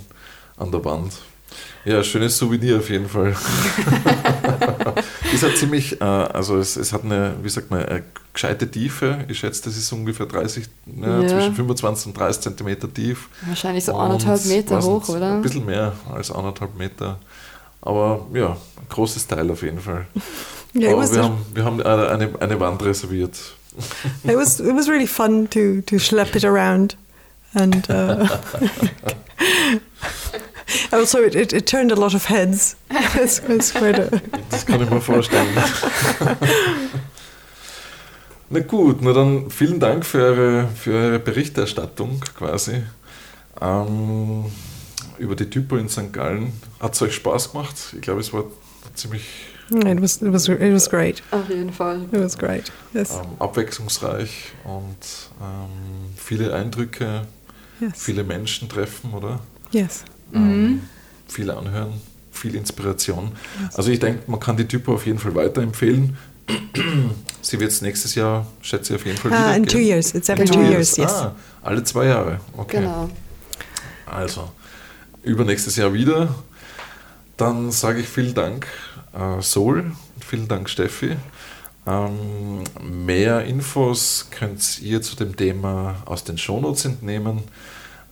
an 0.57 0.71
der 0.71 0.85
Wand. 0.85 1.13
Ja, 1.85 2.03
schönes 2.03 2.37
Souvenir 2.37 2.79
auf 2.79 2.91
jeden 2.91 3.09
Fall. 3.09 3.35
ist 5.33 5.43
halt 5.43 5.57
ziemlich, 5.57 6.01
äh, 6.01 6.05
also 6.05 6.57
es, 6.59 6.77
es 6.77 6.93
hat 6.93 7.05
eine, 7.05 7.35
wie 7.43 7.49
sagt 7.49 7.71
man, 7.71 7.85
eine 7.85 8.05
gescheite 8.33 8.71
Tiefe. 8.71 9.25
Ich 9.29 9.39
schätze, 9.39 9.65
das 9.65 9.77
ist 9.77 9.93
ungefähr 9.93 10.27
30, 10.27 10.69
ja, 11.01 11.21
ja. 11.21 11.29
zwischen 11.29 11.55
25 11.55 12.07
und 12.07 12.19
30 12.19 12.43
Zentimeter 12.43 12.93
tief. 12.93 13.29
Wahrscheinlich 13.47 13.85
so 13.85 13.95
anderthalb 13.95 14.45
Meter 14.47 14.83
hoch, 14.83 15.09
oder? 15.09 15.35
Ein 15.35 15.43
bisschen 15.43 15.67
mehr 15.67 15.93
als 16.13 16.31
anderthalb 16.31 16.77
Meter. 16.77 17.19
Aber 17.81 18.27
ja, 18.35 18.51
ein 18.51 18.89
großes 18.89 19.27
Teil 19.27 19.51
auf 19.51 19.63
jeden 19.63 19.81
Fall. 19.81 20.07
Yeah, 20.75 20.93
Aber 20.93 21.11
wir 21.11 21.23
haben, 21.23 21.47
wir 21.55 21.65
haben 21.65 21.83
eine, 21.83 22.31
eine 22.41 22.61
Wand 22.61 22.83
reserviert. 22.85 23.37
It 24.25 24.37
was, 24.37 24.61
it 24.61 24.75
was 24.75 24.89
really 24.89 25.07
fun 25.07 25.49
to, 25.51 25.81
to 25.83 25.99
schlep 25.99 26.35
it 26.37 26.45
around. 26.45 26.97
And 27.55 27.89
uh, 27.89 28.27
also 30.91 31.23
it, 31.23 31.35
it, 31.35 31.53
it, 31.53 31.67
turned 31.67 31.93
a 31.93 31.97
lot 31.97 32.15
of 32.15 32.27
heads. 32.27 32.77
It's, 33.15 33.41
it's 33.49 33.73
quite 33.73 33.99
a 33.99 34.11
das 34.51 34.65
kann 34.67 34.83
ich 34.83 34.91
mir 34.91 35.01
vorstellen. 35.01 35.49
na 38.51 38.61
gut, 38.61 39.03
na 39.03 39.13
dann 39.13 39.51
vielen 39.51 39.81
Dank 39.81 40.05
für 40.05 40.19
eure, 40.19 40.69
für 40.69 40.93
eure 40.93 41.19
Berichterstattung 41.19 42.21
quasi. 42.37 42.83
Ähm, 43.61 44.45
über 45.19 45.35
die 45.35 45.51
Typo 45.51 45.77
in 45.77 45.89
St. 45.89 46.13
Gallen. 46.13 46.53
Hat 46.81 46.95
es 46.95 47.03
euch 47.03 47.15
Spaß 47.15 47.53
gemacht? 47.53 47.75
Ich 47.95 48.01
glaube, 48.01 48.21
es 48.21 48.33
war 48.33 48.45
ziemlich. 48.95 49.25
It 49.71 50.01
was, 50.01 50.23
it 50.23 50.33
was, 50.33 50.49
it 50.49 50.73
was 50.73 50.89
great. 50.89 51.23
Auf 51.31 51.49
jeden 51.51 51.73
Fall. 51.73 52.03
It 52.11 52.21
was 52.21 52.39
great. 52.39 52.73
Yes. 52.95 53.11
Ähm, 53.13 53.27
abwechslungsreich 53.39 54.53
und 54.65 54.97
ähm, 55.43 56.15
viele 56.17 56.55
Eindrücke, 56.55 57.27
yes. 57.79 57.93
viele 57.97 58.25
Menschen 58.25 58.69
treffen, 58.71 59.13
oder? 59.13 59.41
Yes. 59.71 60.05
Ähm, 60.33 60.63
mhm. 60.63 60.83
Viel 61.27 61.51
anhören, 61.51 61.95
viel 62.31 62.55
Inspiration. 62.55 63.33
Also 63.75 63.91
ich 63.91 63.99
denke, 63.99 64.31
man 64.31 64.41
kann 64.41 64.57
die 64.57 64.67
Typo 64.67 64.95
auf 64.95 65.07
jeden 65.07 65.19
Fall 65.19 65.35
weiterempfehlen. 65.35 66.17
Sie 67.43 67.61
wird 67.61 67.71
es 67.71 67.83
nächstes 67.83 68.15
Jahr, 68.15 68.47
schätze 68.63 68.95
ich, 68.95 69.01
auf 69.01 69.07
jeden 69.07 69.19
Fall 69.19 69.33
ah, 69.33 69.49
wieder. 69.49 69.57
in 69.57 69.67
two 69.67 69.79
years. 69.79 70.15
It's 70.15 70.29
every 70.29 70.47
two 70.47 70.63
years, 70.63 70.97
yes. 70.97 71.13
Ah, 71.13 71.35
alle 71.63 71.85
zwei 71.85 72.07
Jahre. 72.07 72.41
Okay. 72.57 72.79
Genau. 72.79 73.11
Also, 74.07 74.51
übernächstes 75.23 75.77
Jahr 75.77 75.93
wieder. 75.93 76.35
Dann 77.37 77.71
sage 77.71 78.01
ich 78.01 78.09
vielen 78.09 78.35
Dank, 78.35 78.67
äh, 79.13 79.41
Sol, 79.43 79.93
vielen 80.27 80.49
Dank, 80.49 80.69
Steffi. 80.69 81.17
Ähm, 81.87 82.65
mehr 82.83 83.45
Infos 83.45 84.29
könnt 84.31 84.81
ihr 84.83 85.01
zu 85.03 85.17
dem 85.17 85.37
Thema 85.37 85.97
aus 86.05 86.25
den 86.25 86.37
Shownotes 86.37 86.85
entnehmen. 86.85 87.43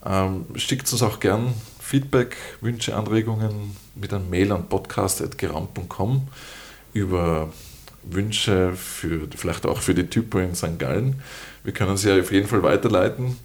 Ähm, 0.04 0.46
schickt 0.54 0.90
uns 0.92 1.02
auch 1.02 1.20
gern 1.20 1.52
Feedback, 1.86 2.36
Wünsche, 2.60 2.96
Anregungen 2.96 3.76
mit 3.94 4.12
einem 4.12 4.28
Mail 4.28 4.50
an 4.50 4.68
podcast.geram.com 4.68 6.26
über 6.92 7.52
Wünsche 8.02 8.74
für, 8.74 9.28
vielleicht 9.36 9.66
auch 9.66 9.80
für 9.80 9.94
die 9.94 10.08
Typo 10.08 10.40
in 10.40 10.56
St. 10.56 10.80
Gallen. 10.80 11.22
Wir 11.62 11.72
können 11.72 11.96
sie 11.96 12.10
auf 12.10 12.32
jeden 12.32 12.48
Fall 12.48 12.64
weiterleiten. 12.64 13.36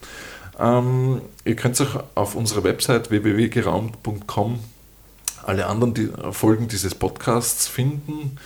Ähm, 0.59 1.21
ihr 1.45 1.55
könnt 1.55 1.79
auch 1.81 2.03
auf 2.15 2.33
unserer 2.33 2.63
Website 2.63 3.11
www.geraumt.com 3.11 4.59
alle 5.43 5.67
anderen 5.67 5.93
die 5.93 6.09
Folgen 6.31 6.67
dieses 6.67 6.95
Podcasts 6.95 7.67
finden. 7.67 8.37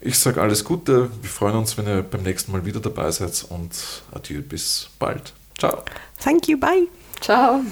Ich 0.00 0.18
sage 0.18 0.42
alles 0.42 0.64
Gute, 0.64 1.08
wir 1.22 1.30
freuen 1.30 1.54
uns, 1.54 1.78
wenn 1.78 1.86
ihr 1.86 2.02
beim 2.02 2.22
nächsten 2.24 2.50
Mal 2.50 2.64
wieder 2.64 2.80
dabei 2.80 3.12
seid 3.12 3.46
und 3.48 3.70
adieu, 4.10 4.42
bis 4.42 4.90
bald. 4.98 5.32
Ciao. 5.56 5.84
Thank 6.20 6.48
you, 6.48 6.58
bye. 6.58 6.88
Ciao. 7.20 7.62